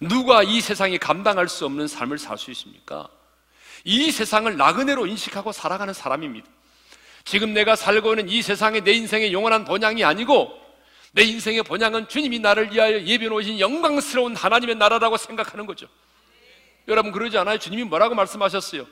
누가 0.00 0.42
이 0.42 0.60
세상에 0.60 0.98
감당할 0.98 1.48
수 1.48 1.64
없는 1.66 1.88
삶을 1.88 2.18
살 2.18 2.36
수 2.36 2.50
있습니까? 2.50 3.08
이 3.84 4.10
세상을 4.10 4.56
나그네로 4.56 5.06
인식하고 5.06 5.52
살아가는 5.52 5.92
사람입니다. 5.92 6.46
지금 7.24 7.52
내가 7.52 7.76
살고 7.76 8.14
있는 8.14 8.28
이 8.28 8.42
세상에 8.42 8.80
내 8.80 8.92
인생의 8.92 9.32
영원한 9.32 9.64
본향이 9.64 10.04
아니고 10.04 10.58
내 11.12 11.22
인생의 11.22 11.62
본향은 11.62 12.08
주님이 12.08 12.38
나를 12.38 12.72
위하여 12.72 13.00
예비해 13.02 13.28
놓으신 13.28 13.60
영광스러운 13.60 14.36
하나님의 14.36 14.76
나라라고 14.76 15.16
생각하는 15.16 15.66
거죠. 15.66 15.86
여러분 16.86 17.12
그러지 17.12 17.36
않아요? 17.38 17.58
주님이 17.58 17.84
뭐라고 17.84 18.14
말씀하셨어요? 18.14 18.86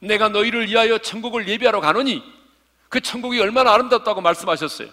내가 0.00 0.28
너희를 0.28 0.68
위하여 0.68 0.98
천국을 0.98 1.48
예비하러 1.48 1.80
가노니 1.80 2.22
그 2.88 3.00
천국이 3.00 3.40
얼마나 3.40 3.72
아름답다고 3.74 4.20
말씀하셨어요. 4.20 4.88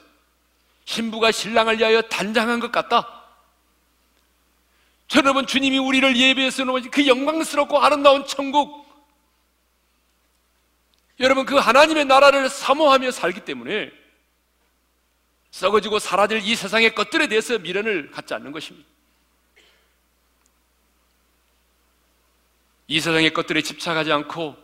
신부가 0.86 1.32
신랑을 1.32 1.80
위하여 1.80 2.02
단장한 2.02 2.60
것 2.60 2.72
같다. 2.72 3.24
여러분, 5.16 5.46
주님이 5.46 5.78
우리를 5.78 6.18
예배해서 6.18 6.64
놓은 6.64 6.90
그 6.92 7.08
영광스럽고 7.08 7.80
아름다운 7.80 8.26
천국. 8.26 8.85
여러분, 11.20 11.46
그 11.46 11.56
하나님의 11.56 12.06
나라를 12.06 12.50
사모하며 12.50 13.12
살기 13.12 13.42
때문에 13.42 13.92
썩어지고 15.52 16.00
사라질 16.00 16.42
이 16.44 16.56
세상의 16.56 16.94
것들에 16.96 17.28
대해서 17.28 17.58
미련을 17.58 18.12
갖지 18.12 18.34
않는 18.34 18.52
것입니다. 18.52 18.88
이 22.88 23.00
세상의 23.00 23.34
것들에 23.34 23.62
집착하지 23.62 24.12
않고 24.12 24.56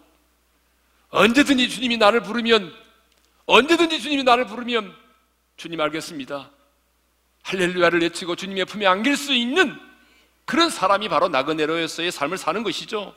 언제든지 1.10 1.70
주님이 1.70 1.98
나를 1.98 2.22
부르면 2.22 2.74
언제든지 3.46 4.02
주님이 4.02 4.24
나를 4.24 4.46
부르면 4.46 4.96
주님 5.58 5.80
알겠습니다. 5.80 6.52
할렐루야를 7.44 8.02
외치고 8.02 8.36
주님의 8.36 8.66
품에 8.66 8.86
안길 8.86 9.18
수 9.18 9.34
있는 9.34 9.80
그런 10.46 10.70
사람이 10.70 11.10
바로 11.10 11.30
나그네로에서의 11.30 12.12
삶을 12.12 12.38
사는 12.38 12.64
것이죠. 12.64 13.16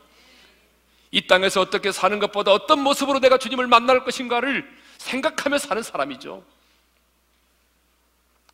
이 1.14 1.28
땅에서 1.28 1.60
어떻게 1.60 1.92
사는 1.92 2.18
것보다 2.18 2.52
어떤 2.52 2.80
모습으로 2.80 3.20
내가 3.20 3.38
주님을 3.38 3.68
만날 3.68 4.02
것인가를 4.02 4.68
생각하며 4.98 5.58
사는 5.58 5.80
사람이죠. 5.80 6.44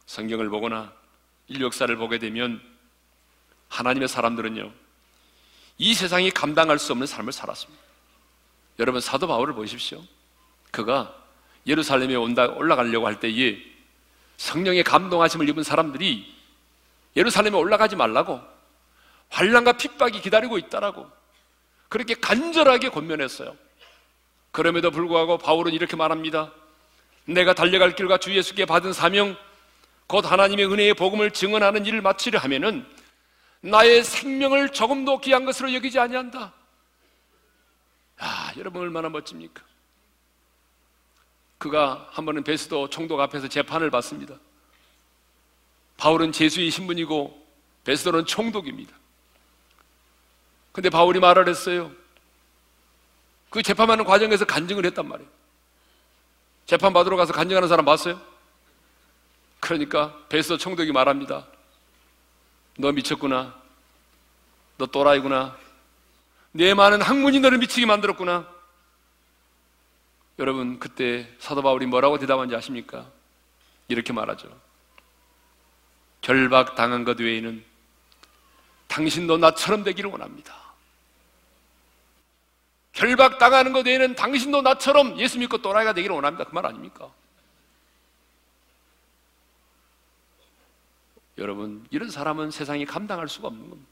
성경을 0.04 0.50
보거나 0.50 0.92
인류 1.48 1.64
역사를 1.64 1.96
보게 1.96 2.18
되면 2.18 2.60
하나님의 3.70 4.08
사람들은요, 4.08 4.70
이 5.78 5.94
세상이 5.94 6.32
감당할 6.32 6.78
수 6.78 6.92
없는 6.92 7.06
삶을 7.06 7.32
살았습니다. 7.32 7.82
여러분, 8.78 9.00
사도 9.00 9.26
바울을 9.26 9.54
보십시오. 9.54 10.02
그가 10.70 11.16
예루살렘에 11.66 12.14
온다, 12.14 12.46
올라가려고 12.46 13.06
할 13.06 13.20
때에 13.20 13.56
성령의 14.36 14.84
감동하심을 14.84 15.48
입은 15.48 15.62
사람들이 15.62 16.30
예루살렘에 17.16 17.56
올라가지 17.56 17.96
말라고 17.96 18.38
환란과 19.30 19.78
핍박이 19.78 20.20
기다리고 20.20 20.58
있다라고 20.58 21.19
그렇게 21.90 22.14
간절하게 22.14 22.88
권면했어요. 22.88 23.54
그럼에도 24.52 24.90
불구하고 24.90 25.36
바울은 25.38 25.74
이렇게 25.74 25.96
말합니다. 25.96 26.52
내가 27.26 27.52
달려갈 27.52 27.94
길과 27.94 28.18
주 28.18 28.34
예수께 28.34 28.64
받은 28.64 28.92
사명, 28.92 29.36
곧 30.06 30.30
하나님의 30.30 30.66
은혜의 30.66 30.94
복음을 30.94 31.32
증언하는 31.32 31.84
일을 31.84 32.00
마치려 32.00 32.38
하면은 32.38 32.86
나의 33.60 34.04
생명을 34.04 34.70
조금도 34.70 35.18
귀한 35.18 35.44
것으로 35.44 35.74
여기지 35.74 35.98
아니한다. 35.98 36.52
아, 38.18 38.52
여러분 38.56 38.82
얼마나 38.82 39.08
멋집니까? 39.08 39.62
그가 41.58 42.08
한 42.12 42.24
번은 42.24 42.44
베스도 42.44 42.88
총독 42.88 43.20
앞에서 43.20 43.48
재판을 43.48 43.90
받습니다. 43.90 44.36
바울은 45.96 46.32
제수의 46.32 46.70
신분이고 46.70 47.46
베스도는 47.84 48.26
총독입니다. 48.26 48.99
근데 50.72 50.88
바울이 50.90 51.20
말을 51.20 51.48
했어요. 51.48 51.90
그 53.50 53.62
재판하는 53.62 54.04
과정에서 54.04 54.44
간증을 54.44 54.86
했단 54.86 55.08
말이에요. 55.08 55.28
재판 56.66 56.92
받으러 56.92 57.16
가서 57.16 57.32
간증하는 57.32 57.68
사람 57.68 57.84
봤어요? 57.84 58.20
그러니까 59.58 60.16
베스도 60.28 60.56
총독이 60.56 60.92
말합니다. 60.92 61.46
너 62.78 62.92
미쳤구나. 62.92 63.54
너 64.78 64.86
또라이구나. 64.86 65.56
내 66.52 66.74
많은 66.74 67.02
학문이 67.02 67.40
너를 67.40 67.58
미치게 67.58 67.86
만들었구나. 67.86 68.48
여러분 70.38 70.78
그때 70.78 71.28
사도 71.38 71.60
바울이 71.60 71.86
뭐라고 71.86 72.18
대답한지 72.18 72.54
아십니까? 72.56 73.06
이렇게 73.88 74.12
말하죠. 74.12 74.48
결박 76.22 76.76
당한 76.76 77.04
것 77.04 77.18
외에는 77.18 77.64
당신도 78.90 79.38
나처럼 79.38 79.84
되기를 79.84 80.10
원합니다. 80.10 80.54
결박 82.92 83.38
당하는 83.38 83.72
것 83.72 83.86
외에는 83.86 84.16
당신도 84.16 84.62
나처럼 84.62 85.18
예수 85.18 85.38
믿고 85.38 85.58
또라이가 85.58 85.94
되기를 85.94 86.14
원합니다. 86.14 86.44
그 86.44 86.52
말 86.52 86.66
아닙니까? 86.66 87.08
여러분, 91.38 91.86
이런 91.90 92.10
사람은 92.10 92.50
세상이 92.50 92.84
감당할 92.84 93.28
수가 93.28 93.48
없는 93.48 93.70
겁니다. 93.70 93.90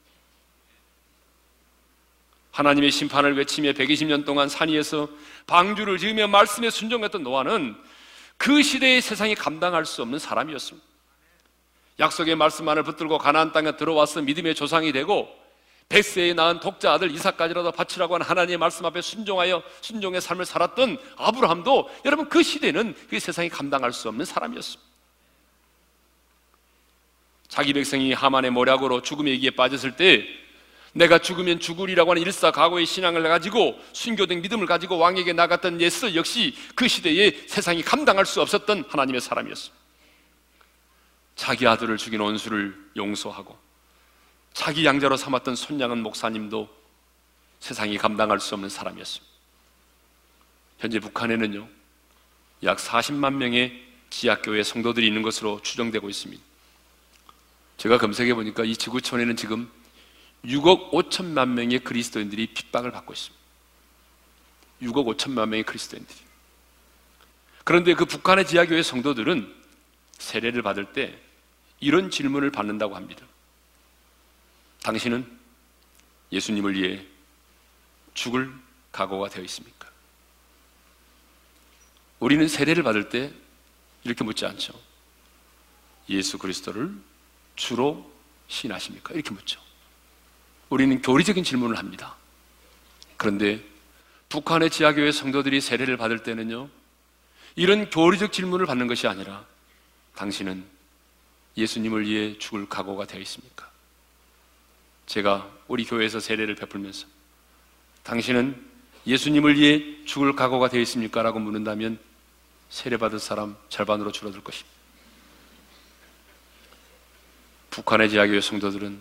하나님의 2.51 2.91
심판을 2.91 3.37
외치며 3.37 3.71
120년 3.71 4.25
동안 4.25 4.49
산 4.49 4.67
위에서 4.67 5.07
방주를 5.47 5.97
지으며 5.97 6.27
말씀에 6.27 6.69
순종했던 6.69 7.23
노아는 7.23 7.75
그 8.37 8.61
시대의 8.61 9.01
세상이 9.01 9.33
감당할 9.35 9.85
수 9.85 10.01
없는 10.01 10.19
사람이었습니다. 10.19 10.88
약속의 11.99 12.35
말씀만을 12.35 12.83
붙들고 12.83 13.17
가나안 13.17 13.51
땅에 13.51 13.75
들어와서 13.75 14.21
믿음의 14.21 14.55
조상이 14.55 14.91
되고 14.91 15.27
백세에 15.89 16.33
낳은 16.33 16.59
독자 16.59 16.93
아들 16.93 17.11
이삭까지라도 17.11 17.71
바치라고 17.71 18.13
한 18.13 18.21
하나님의 18.21 18.57
말씀 18.57 18.85
앞에 18.85 19.01
순종하여 19.01 19.63
순종의 19.81 20.21
삶을 20.21 20.45
살았던 20.45 20.97
아브라함도 21.17 21.89
여러분 22.05 22.29
그 22.29 22.43
시대는 22.43 22.95
그 23.09 23.19
세상이 23.19 23.49
감당할 23.49 23.91
수 23.91 24.07
없는 24.07 24.23
사람이었습니다. 24.23 24.89
자기 27.47 27.73
백성이 27.73 28.13
하만의 28.13 28.51
모략으로 28.51 29.01
죽음의 29.01 29.33
위기에 29.33 29.49
빠졌을 29.49 29.95
때 29.95 30.23
내가 30.93 31.17
죽으면 31.17 31.59
죽으리라고 31.59 32.11
하는 32.11 32.21
일사각오의 32.21 32.85
신앙을 32.85 33.23
가지고 33.23 33.79
순교적 33.93 34.41
믿음을 34.43 34.67
가지고 34.67 34.97
왕에게 34.99 35.33
나갔던 35.33 35.81
에스더 35.81 36.13
역시 36.13 36.53
그 36.75 36.87
시대에 36.87 37.31
세상이 37.47 37.81
감당할 37.81 38.27
수 38.27 38.41
없었던 38.41 38.85
하나님의 38.87 39.21
사람이었습니다. 39.21 39.78
자기 41.39 41.65
아들을 41.65 41.95
죽인 41.95 42.19
원수를 42.19 42.77
용서하고 42.97 43.57
자기 44.51 44.85
양자로 44.85 45.15
삼았던 45.15 45.55
손양원 45.55 46.03
목사님도 46.03 46.67
세상이 47.61 47.97
감당할 47.97 48.41
수 48.41 48.55
없는 48.55 48.67
사람이었습니다. 48.67 49.33
현재 50.79 50.99
북한에는요, 50.99 51.65
약 52.63 52.77
40만 52.77 53.35
명의 53.35 53.87
지하교회 54.09 54.63
성도들이 54.63 55.07
있는 55.07 55.21
것으로 55.21 55.61
추정되고 55.61 56.09
있습니다. 56.09 56.43
제가 57.77 57.99
검색해 57.99 58.33
보니까 58.33 58.65
이 58.65 58.75
지구촌에는 58.75 59.37
지금 59.37 59.71
6억 60.43 60.91
5천만 60.91 61.51
명의 61.51 61.79
그리스도인들이 61.79 62.47
핍박을 62.47 62.91
받고 62.91 63.13
있습니다. 63.13 63.41
6억 64.81 65.15
5천만 65.15 65.47
명의 65.47 65.63
그리스도인들이. 65.63 66.19
그런데 67.63 67.93
그 67.93 68.03
북한의 68.03 68.45
지하교회 68.45 68.83
성도들은 68.83 69.55
세례를 70.17 70.63
받을 70.63 70.91
때 70.91 71.17
이런 71.79 72.11
질문을 72.11 72.51
받는다고 72.51 72.95
합니다. 72.95 73.25
당신은 74.83 75.39
예수님을 76.31 76.73
위해 76.73 77.05
죽을 78.13 78.53
각오가 78.91 79.29
되어 79.29 79.43
있습니까? 79.43 79.89
우리는 82.19 82.47
세례를 82.47 82.83
받을 82.83 83.09
때 83.09 83.33
이렇게 84.03 84.23
묻지 84.23 84.45
않죠. 84.45 84.73
예수 86.09 86.37
그리스도를 86.37 86.91
주로 87.55 88.11
신하십니까? 88.47 89.13
이렇게 89.13 89.31
묻죠. 89.31 89.61
우리는 90.69 91.01
교리적인 91.01 91.43
질문을 91.43 91.77
합니다. 91.77 92.15
그런데 93.17 93.63
북한의 94.29 94.69
지하교회 94.69 95.11
성도들이 95.11 95.61
세례를 95.61 95.97
받을 95.97 96.23
때는요, 96.23 96.69
이런 97.55 97.89
교리적 97.89 98.31
질문을 98.31 98.65
받는 98.65 98.87
것이 98.87 99.07
아니라 99.07 99.45
당신은 100.15 100.65
예수님을 101.59 102.07
위해 102.07 102.37
죽을 102.37 102.67
각오가 102.67 103.05
되어 103.05 103.21
있습니까? 103.21 103.69
제가 105.05 105.49
우리 105.67 105.85
교회에서 105.85 106.19
세례를 106.19 106.55
베풀면서 106.55 107.07
당신은 108.03 108.69
예수님을 109.05 109.57
위해 109.57 110.05
죽을 110.05 110.35
각오가 110.35 110.69
되어 110.69 110.81
있습니까? 110.81 111.21
라고 111.21 111.39
묻는다면 111.39 111.99
세례받을 112.69 113.19
사람 113.19 113.55
절반으로 113.69 114.11
줄어들 114.11 114.43
것입니다. 114.43 114.77
북한의 117.71 118.09
지하교회 118.09 118.41
성도들은 118.41 118.99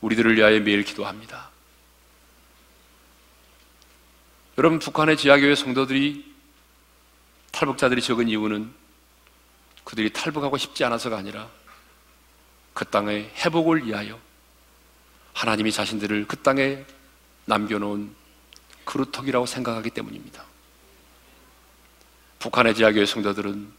우리들을 0.00 0.36
위하여 0.36 0.60
매일 0.60 0.84
기도합니다. 0.84 1.50
여러분, 4.58 4.78
북한의 4.78 5.16
지하교회 5.16 5.54
성도들이 5.54 6.34
탈북자들이 7.52 8.00
적은 8.00 8.28
이유는 8.28 8.72
그들이 9.86 10.12
탈북하고 10.12 10.56
싶지 10.58 10.84
않아서가 10.84 11.16
아니라 11.16 11.48
그 12.74 12.84
땅의 12.84 13.30
회복을 13.36 13.86
위하여 13.86 14.18
하나님이 15.32 15.70
자신들을 15.70 16.26
그 16.26 16.36
땅에 16.42 16.84
남겨놓은 17.44 18.12
그루터기라고 18.84 19.46
생각하기 19.46 19.90
때문입니다. 19.90 20.44
북한의 22.40 22.74
지하교회 22.74 23.06
성도들은 23.06 23.72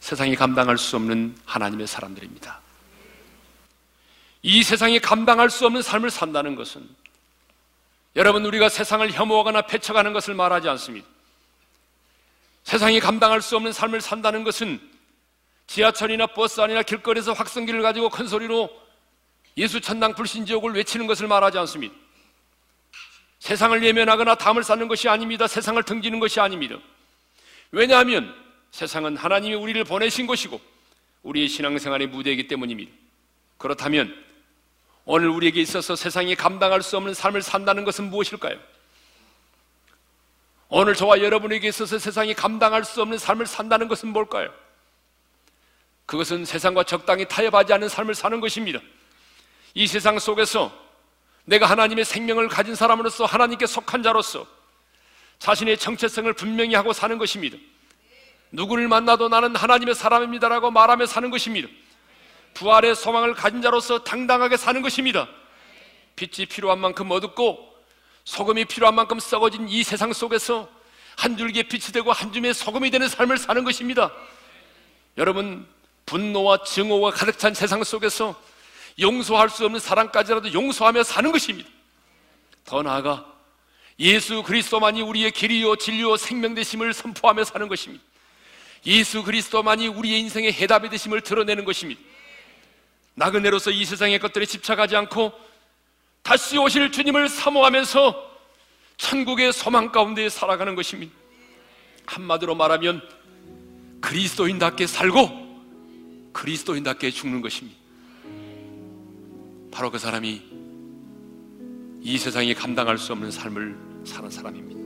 세상이 0.00 0.34
감당할 0.34 0.76
수 0.76 0.96
없는 0.96 1.38
하나님의 1.44 1.86
사람들입니다. 1.86 2.60
이 4.42 4.64
세상이 4.64 4.98
감당할 4.98 5.50
수 5.50 5.66
없는 5.66 5.82
삶을 5.82 6.10
산다는 6.10 6.56
것은 6.56 6.88
여러분 8.16 8.44
우리가 8.44 8.68
세상을 8.68 9.08
혐오하거나 9.12 9.62
배척하는 9.62 10.12
것을 10.12 10.34
말하지 10.34 10.68
않습니다. 10.70 11.06
세상이 12.64 12.98
감당할 12.98 13.40
수 13.40 13.54
없는 13.54 13.72
삶을 13.72 14.00
산다는 14.00 14.42
것은 14.42 14.91
지하철이나 15.72 16.26
버스 16.26 16.60
안이나 16.60 16.82
길거리에서 16.82 17.32
확성기를 17.32 17.80
가지고 17.80 18.10
큰 18.10 18.26
소리로 18.26 18.68
예수 19.56 19.80
천당 19.80 20.14
불신지옥을 20.14 20.74
외치는 20.74 21.06
것을 21.06 21.26
말하지 21.26 21.56
않습니다. 21.60 21.94
세상을 23.38 23.82
예면하거나 23.82 24.34
담을 24.34 24.64
쌓는 24.64 24.86
것이 24.86 25.08
아닙니다. 25.08 25.46
세상을 25.46 25.82
등지는 25.82 26.20
것이 26.20 26.40
아닙니다. 26.40 26.76
왜냐하면 27.70 28.34
세상은 28.70 29.16
하나님이 29.16 29.54
우리를 29.54 29.82
보내신 29.84 30.26
것이고 30.26 30.60
우리의 31.22 31.48
신앙생활의 31.48 32.08
무대이기 32.08 32.48
때문입니다. 32.48 32.92
그렇다면 33.56 34.14
오늘 35.06 35.28
우리에게 35.30 35.62
있어서 35.62 35.96
세상이 35.96 36.34
감당할 36.34 36.82
수 36.82 36.98
없는 36.98 37.14
삶을 37.14 37.40
산다는 37.40 37.84
것은 37.84 38.10
무엇일까요? 38.10 38.58
오늘 40.68 40.94
저와 40.94 41.22
여러분에게 41.22 41.68
있어서 41.68 41.98
세상이 41.98 42.34
감당할 42.34 42.84
수 42.84 43.00
없는 43.00 43.16
삶을 43.16 43.46
산다는 43.46 43.88
것은 43.88 44.08
뭘까요? 44.08 44.52
그것은 46.12 46.44
세상과 46.44 46.84
적당히 46.84 47.24
타협하지 47.24 47.72
않은 47.72 47.88
삶을 47.88 48.14
사는 48.14 48.38
것입니다. 48.38 48.78
이 49.72 49.86
세상 49.86 50.18
속에서 50.18 50.70
내가 51.46 51.64
하나님의 51.64 52.04
생명을 52.04 52.48
가진 52.48 52.74
사람으로서 52.74 53.24
하나님께 53.24 53.64
속한 53.64 54.02
자로서 54.02 54.46
자신의 55.38 55.78
정체성을 55.78 56.30
분명히 56.34 56.74
하고 56.74 56.92
사는 56.92 57.16
것입니다. 57.16 57.56
누구를 58.50 58.88
만나도 58.88 59.30
나는 59.30 59.56
하나님의 59.56 59.94
사람입니다라고 59.94 60.70
말하며 60.70 61.06
사는 61.06 61.30
것입니다. 61.30 61.66
부활의 62.52 62.94
소망을 62.94 63.32
가진 63.32 63.62
자로서 63.62 64.04
당당하게 64.04 64.58
사는 64.58 64.82
것입니다. 64.82 65.26
빛이 66.14 66.44
필요한 66.44 66.78
만큼 66.78 67.10
어둡고 67.10 67.74
소금이 68.24 68.66
필요한 68.66 68.94
만큼 68.94 69.18
썩어진 69.18 69.66
이 69.66 69.82
세상 69.82 70.12
속에서 70.12 70.68
한 71.16 71.38
줄기의 71.38 71.64
빛이 71.64 71.90
되고 71.90 72.12
한 72.12 72.34
줌의 72.34 72.52
소금이 72.52 72.90
되는 72.90 73.08
삶을 73.08 73.38
사는 73.38 73.64
것입니다. 73.64 74.12
여러분, 75.16 75.66
분노와 76.06 76.64
증오가 76.64 77.10
가득 77.10 77.38
찬 77.38 77.54
세상 77.54 77.82
속에서 77.84 78.40
용서할 79.00 79.48
수 79.48 79.64
없는 79.64 79.80
사랑까지라도 79.80 80.52
용서하며 80.52 81.02
사는 81.02 81.32
것입니다. 81.32 81.68
더 82.64 82.82
나아가 82.82 83.26
예수 83.98 84.42
그리스도만이 84.42 85.02
우리의 85.02 85.30
길이요 85.30 85.76
진리요 85.76 86.16
생명 86.16 86.54
되심을 86.54 86.92
선포하며 86.92 87.44
사는 87.44 87.68
것입니다. 87.68 88.04
예수 88.86 89.22
그리스도만이 89.22 89.88
우리의 89.88 90.20
인생의 90.20 90.52
해답이 90.52 90.88
되심을 90.88 91.20
드러내는 91.20 91.64
것입니다. 91.64 92.00
나그네로서 93.14 93.70
이 93.70 93.84
세상의 93.84 94.18
것들에 94.18 94.46
집착하지 94.46 94.96
않고 94.96 95.32
다시 96.22 96.56
오실 96.58 96.92
주님을 96.92 97.28
사모하면서 97.28 98.30
천국의 98.96 99.52
소망 99.52 99.92
가운데 99.92 100.28
살아가는 100.28 100.74
것입니다. 100.74 101.12
한마디로 102.06 102.54
말하면 102.54 103.02
그리스도인답게 104.00 104.86
살고 104.86 105.41
그리스도인답게 106.32 107.10
죽는 107.10 107.40
것입니다. 107.40 107.78
바로 109.70 109.90
그 109.90 109.98
사람이 109.98 110.42
이 112.02 112.18
세상이 112.18 112.54
감당할 112.54 112.98
수 112.98 113.12
없는 113.12 113.30
삶을 113.30 113.76
사는 114.04 114.30
사람입니다. 114.30 114.80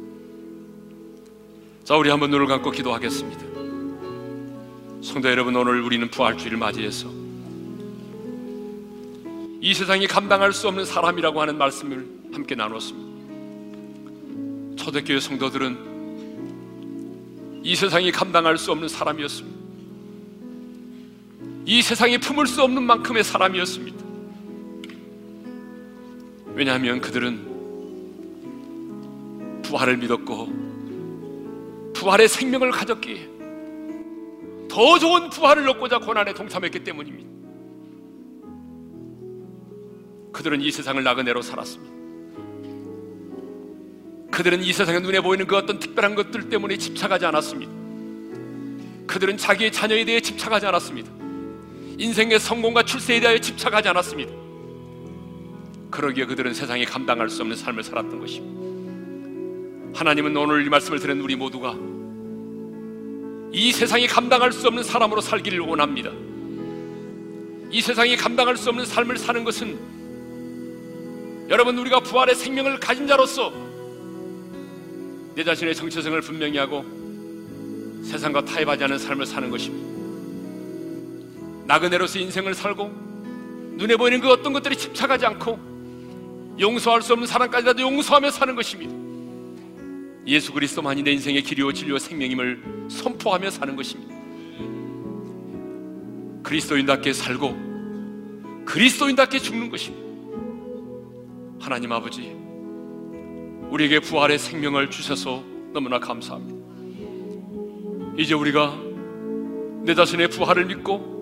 자, 1.84 1.96
우리 1.96 2.10
한번 2.10 2.30
눈을 2.30 2.46
감고 2.46 2.70
기도하겠습니다. 2.70 3.46
성도 5.02 5.30
여러분, 5.30 5.56
오늘 5.56 5.80
우리는 5.82 6.10
부활주의를 6.10 6.58
맞이해서 6.58 7.08
이 9.60 9.72
세상이 9.74 10.06
감당할 10.06 10.52
수 10.52 10.68
없는 10.68 10.84
사람이라고 10.84 11.40
하는 11.40 11.58
말씀을 11.58 12.06
함께 12.32 12.54
나눴습니다. 12.54 13.06
초대교회 14.76 15.18
성도들은 15.20 15.96
이 17.64 17.74
세상이 17.74 18.12
감당할 18.12 18.58
수 18.58 18.70
없는 18.72 18.88
사람이었습니다. 18.88 19.55
이 21.66 21.82
세상이 21.82 22.18
품을 22.18 22.46
수 22.46 22.62
없는 22.62 22.84
만큼의 22.84 23.24
사람이었습니다. 23.24 24.04
왜냐하면 26.54 27.00
그들은 27.00 27.56
부활을 29.62 29.96
믿었고 29.96 31.92
부활의 31.92 32.28
생명을 32.28 32.70
가졌기에 32.70 33.28
더 34.70 34.98
좋은 35.00 35.28
부활을 35.28 35.68
얻고자 35.70 35.98
고난에 35.98 36.32
동참했기 36.34 36.84
때문입니다. 36.84 37.28
그들은 40.32 40.60
이 40.60 40.70
세상을 40.70 41.02
나그네로 41.02 41.42
살았습니다. 41.42 41.96
그들은 44.30 44.62
이 44.62 44.72
세상에 44.72 45.00
눈에 45.00 45.20
보이는 45.20 45.46
그 45.46 45.56
어떤 45.56 45.80
특별한 45.80 46.14
것들 46.14 46.48
때문에 46.48 46.76
집착하지 46.76 47.26
않았습니다. 47.26 47.72
그들은 49.08 49.36
자기의 49.36 49.72
자녀에 49.72 50.04
대해 50.04 50.20
집착하지 50.20 50.66
않았습니다. 50.66 51.25
인생의 51.98 52.38
성공과 52.38 52.82
출세에 52.82 53.20
대하여 53.20 53.38
집착하지 53.38 53.88
않았습니다. 53.88 54.32
그러기에 55.90 56.26
그들은 56.26 56.52
세상에 56.52 56.84
감당할 56.84 57.28
수 57.28 57.42
없는 57.42 57.56
삶을 57.56 57.82
살았던 57.82 58.20
것입니다. 58.20 59.98
하나님은 59.98 60.36
오늘 60.36 60.66
이 60.66 60.68
말씀을 60.68 60.98
들은 60.98 61.20
우리 61.20 61.36
모두가 61.36 61.74
이 63.52 63.72
세상이 63.72 64.06
감당할 64.06 64.52
수 64.52 64.66
없는 64.66 64.82
사람으로 64.82 65.22
살기를 65.22 65.60
원합니다. 65.60 66.10
이 67.70 67.80
세상이 67.80 68.16
감당할 68.16 68.56
수 68.56 68.68
없는 68.68 68.84
삶을 68.84 69.16
사는 69.16 69.42
것은 69.42 69.78
여러분 71.48 71.78
우리가 71.78 72.00
부활의 72.00 72.34
생명을 72.34 72.78
가진 72.78 73.06
자로서 73.06 73.52
내 75.34 75.44
자신의 75.44 75.74
정체성을 75.74 76.20
분명히 76.20 76.58
하고 76.58 76.84
세상과 78.04 78.44
타협하지 78.44 78.84
않은 78.84 78.98
삶을 78.98 79.24
사는 79.24 79.48
것입니다. 79.48 79.85
나그네로서 81.66 82.18
인생을 82.18 82.54
살고 82.54 83.06
눈에 83.76 83.96
보이는 83.96 84.20
그 84.20 84.30
어떤 84.30 84.52
것들이 84.52 84.76
집착하지 84.76 85.26
않고 85.26 86.56
용서할 86.58 87.02
수 87.02 87.12
없는 87.12 87.26
사람까지라도 87.26 87.82
용서하며 87.82 88.30
사는 88.30 88.54
것입니다. 88.54 88.94
예수 90.26 90.52
그리스도만이 90.52 91.02
내 91.02 91.12
인생의 91.12 91.42
길이요 91.42 91.72
진리요 91.72 91.98
생명임을 91.98 92.88
선포하며 92.88 93.50
사는 93.50 93.76
것입니다. 93.76 94.14
그리스도인답게 96.42 97.12
살고 97.12 98.64
그리스도인답게 98.64 99.38
죽는 99.38 99.70
것입니다. 99.70 100.06
하나님 101.60 101.92
아버지, 101.92 102.36
우리에게 103.70 104.00
부활의 104.00 104.38
생명을 104.38 104.90
주셔서 104.90 105.42
너무나 105.72 105.98
감사합니다. 105.98 106.56
이제 108.18 108.34
우리가 108.34 108.76
내 109.82 109.94
자신의 109.94 110.28
부활을 110.28 110.66
믿고 110.66 111.15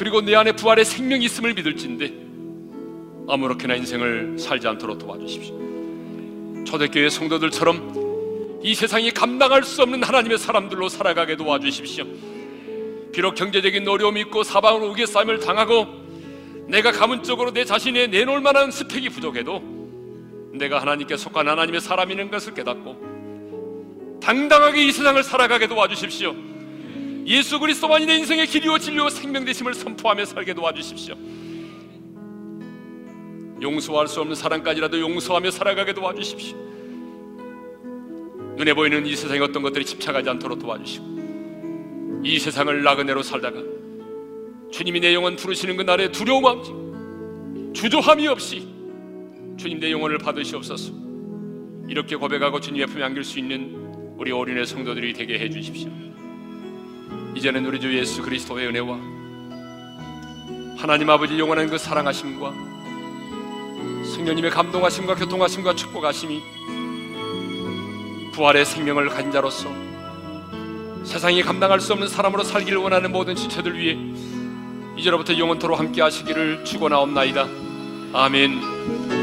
그리고 0.00 0.22
내 0.22 0.34
안에 0.34 0.52
부활의 0.52 0.86
생명이 0.86 1.26
있음을 1.26 1.52
믿을진데 1.52 2.10
아무렇게나 3.28 3.74
인생을 3.74 4.38
살지 4.38 4.66
않도록 4.66 4.98
도와주십시오. 4.98 6.64
초대교회 6.64 7.10
성도들처럼 7.10 8.60
이 8.62 8.74
세상이 8.74 9.10
감당할 9.10 9.62
수 9.62 9.82
없는 9.82 10.02
하나님의 10.02 10.38
사람들로 10.38 10.88
살아가게 10.88 11.36
도와주십시오. 11.36 12.06
비록 13.12 13.34
경제적인 13.34 13.86
어려움이 13.86 14.22
있고 14.22 14.42
사방으로 14.42 14.88
우겨싸임을 14.92 15.40
당하고 15.40 15.86
내가 16.66 16.92
가문적으로 16.92 17.52
내 17.52 17.66
자신의 17.66 18.08
내놓을 18.08 18.40
만한 18.40 18.70
스펙이 18.70 19.10
부족해도 19.10 19.62
내가 20.54 20.80
하나님께 20.80 21.18
속한 21.18 21.46
하나님의 21.46 21.82
사람이는 21.82 22.30
것을 22.30 22.54
깨닫고 22.54 24.20
당당하게 24.22 24.82
이 24.82 24.92
세상을 24.92 25.22
살아가게 25.22 25.66
도와주십시오. 25.66 26.49
예수 27.30 27.60
그리스도만이 27.60 28.06
내 28.06 28.16
인생의 28.16 28.48
길이요 28.48 28.78
진리요 28.78 29.08
생명 29.08 29.44
되심을 29.44 29.72
선포하며 29.72 30.24
살게 30.24 30.52
도와주십시오. 30.52 31.14
용서할 33.62 34.08
수 34.08 34.20
없는 34.20 34.34
사람까지라도 34.34 34.98
용서하며 34.98 35.52
살아가게 35.52 35.94
도와주십시오. 35.94 36.56
눈에 38.56 38.74
보이는 38.74 39.06
이 39.06 39.14
세상의 39.14 39.42
어떤 39.42 39.62
것들이 39.62 39.84
집착하지 39.84 40.28
않도록 40.28 40.58
도와주시고 40.58 42.20
이 42.24 42.38
세상을 42.40 42.82
나그네로 42.82 43.22
살다가 43.22 43.62
주님이 44.72 44.98
내 44.98 45.14
영혼 45.14 45.36
부르시는 45.36 45.76
그날에 45.76 46.10
두려움 46.10 46.44
없이 46.44 46.72
주저함이 47.72 48.26
없이 48.26 48.68
주님 49.56 49.78
내 49.78 49.92
영혼을 49.92 50.18
받으시옵소서 50.18 50.92
이렇게 51.88 52.16
고백하고 52.16 52.60
주님의 52.60 52.88
품에 52.88 53.04
안길 53.04 53.24
수 53.24 53.38
있는 53.38 54.14
우리 54.18 54.32
어린의 54.32 54.66
성도들이 54.66 55.12
되게 55.12 55.38
해주십시오 55.38 56.09
이제는 57.34 57.64
우리 57.66 57.80
주 57.80 57.96
예수 57.96 58.22
그리스도의 58.22 58.68
은혜와 58.68 58.98
하나님 60.76 61.10
아버지 61.10 61.38
영원한 61.38 61.68
그 61.68 61.78
사랑하심과 61.78 62.52
성령님의 64.14 64.50
감동하심과 64.50 65.14
교통하심과 65.14 65.74
축복하심이 65.74 66.42
부활의 68.32 68.64
생명을 68.64 69.08
가진 69.08 69.30
자로서 69.30 69.68
세상이 71.04 71.42
감당할 71.42 71.80
수 71.80 71.92
없는 71.92 72.08
사람으로 72.08 72.42
살기를 72.42 72.78
원하는 72.78 73.12
모든 73.12 73.34
지체들 73.34 73.78
위해 73.78 73.96
이제로부터 74.96 75.36
영원토로 75.38 75.76
함께 75.76 76.02
하시기를 76.02 76.64
축원하옵나이다. 76.64 77.46
아멘. 78.12 79.19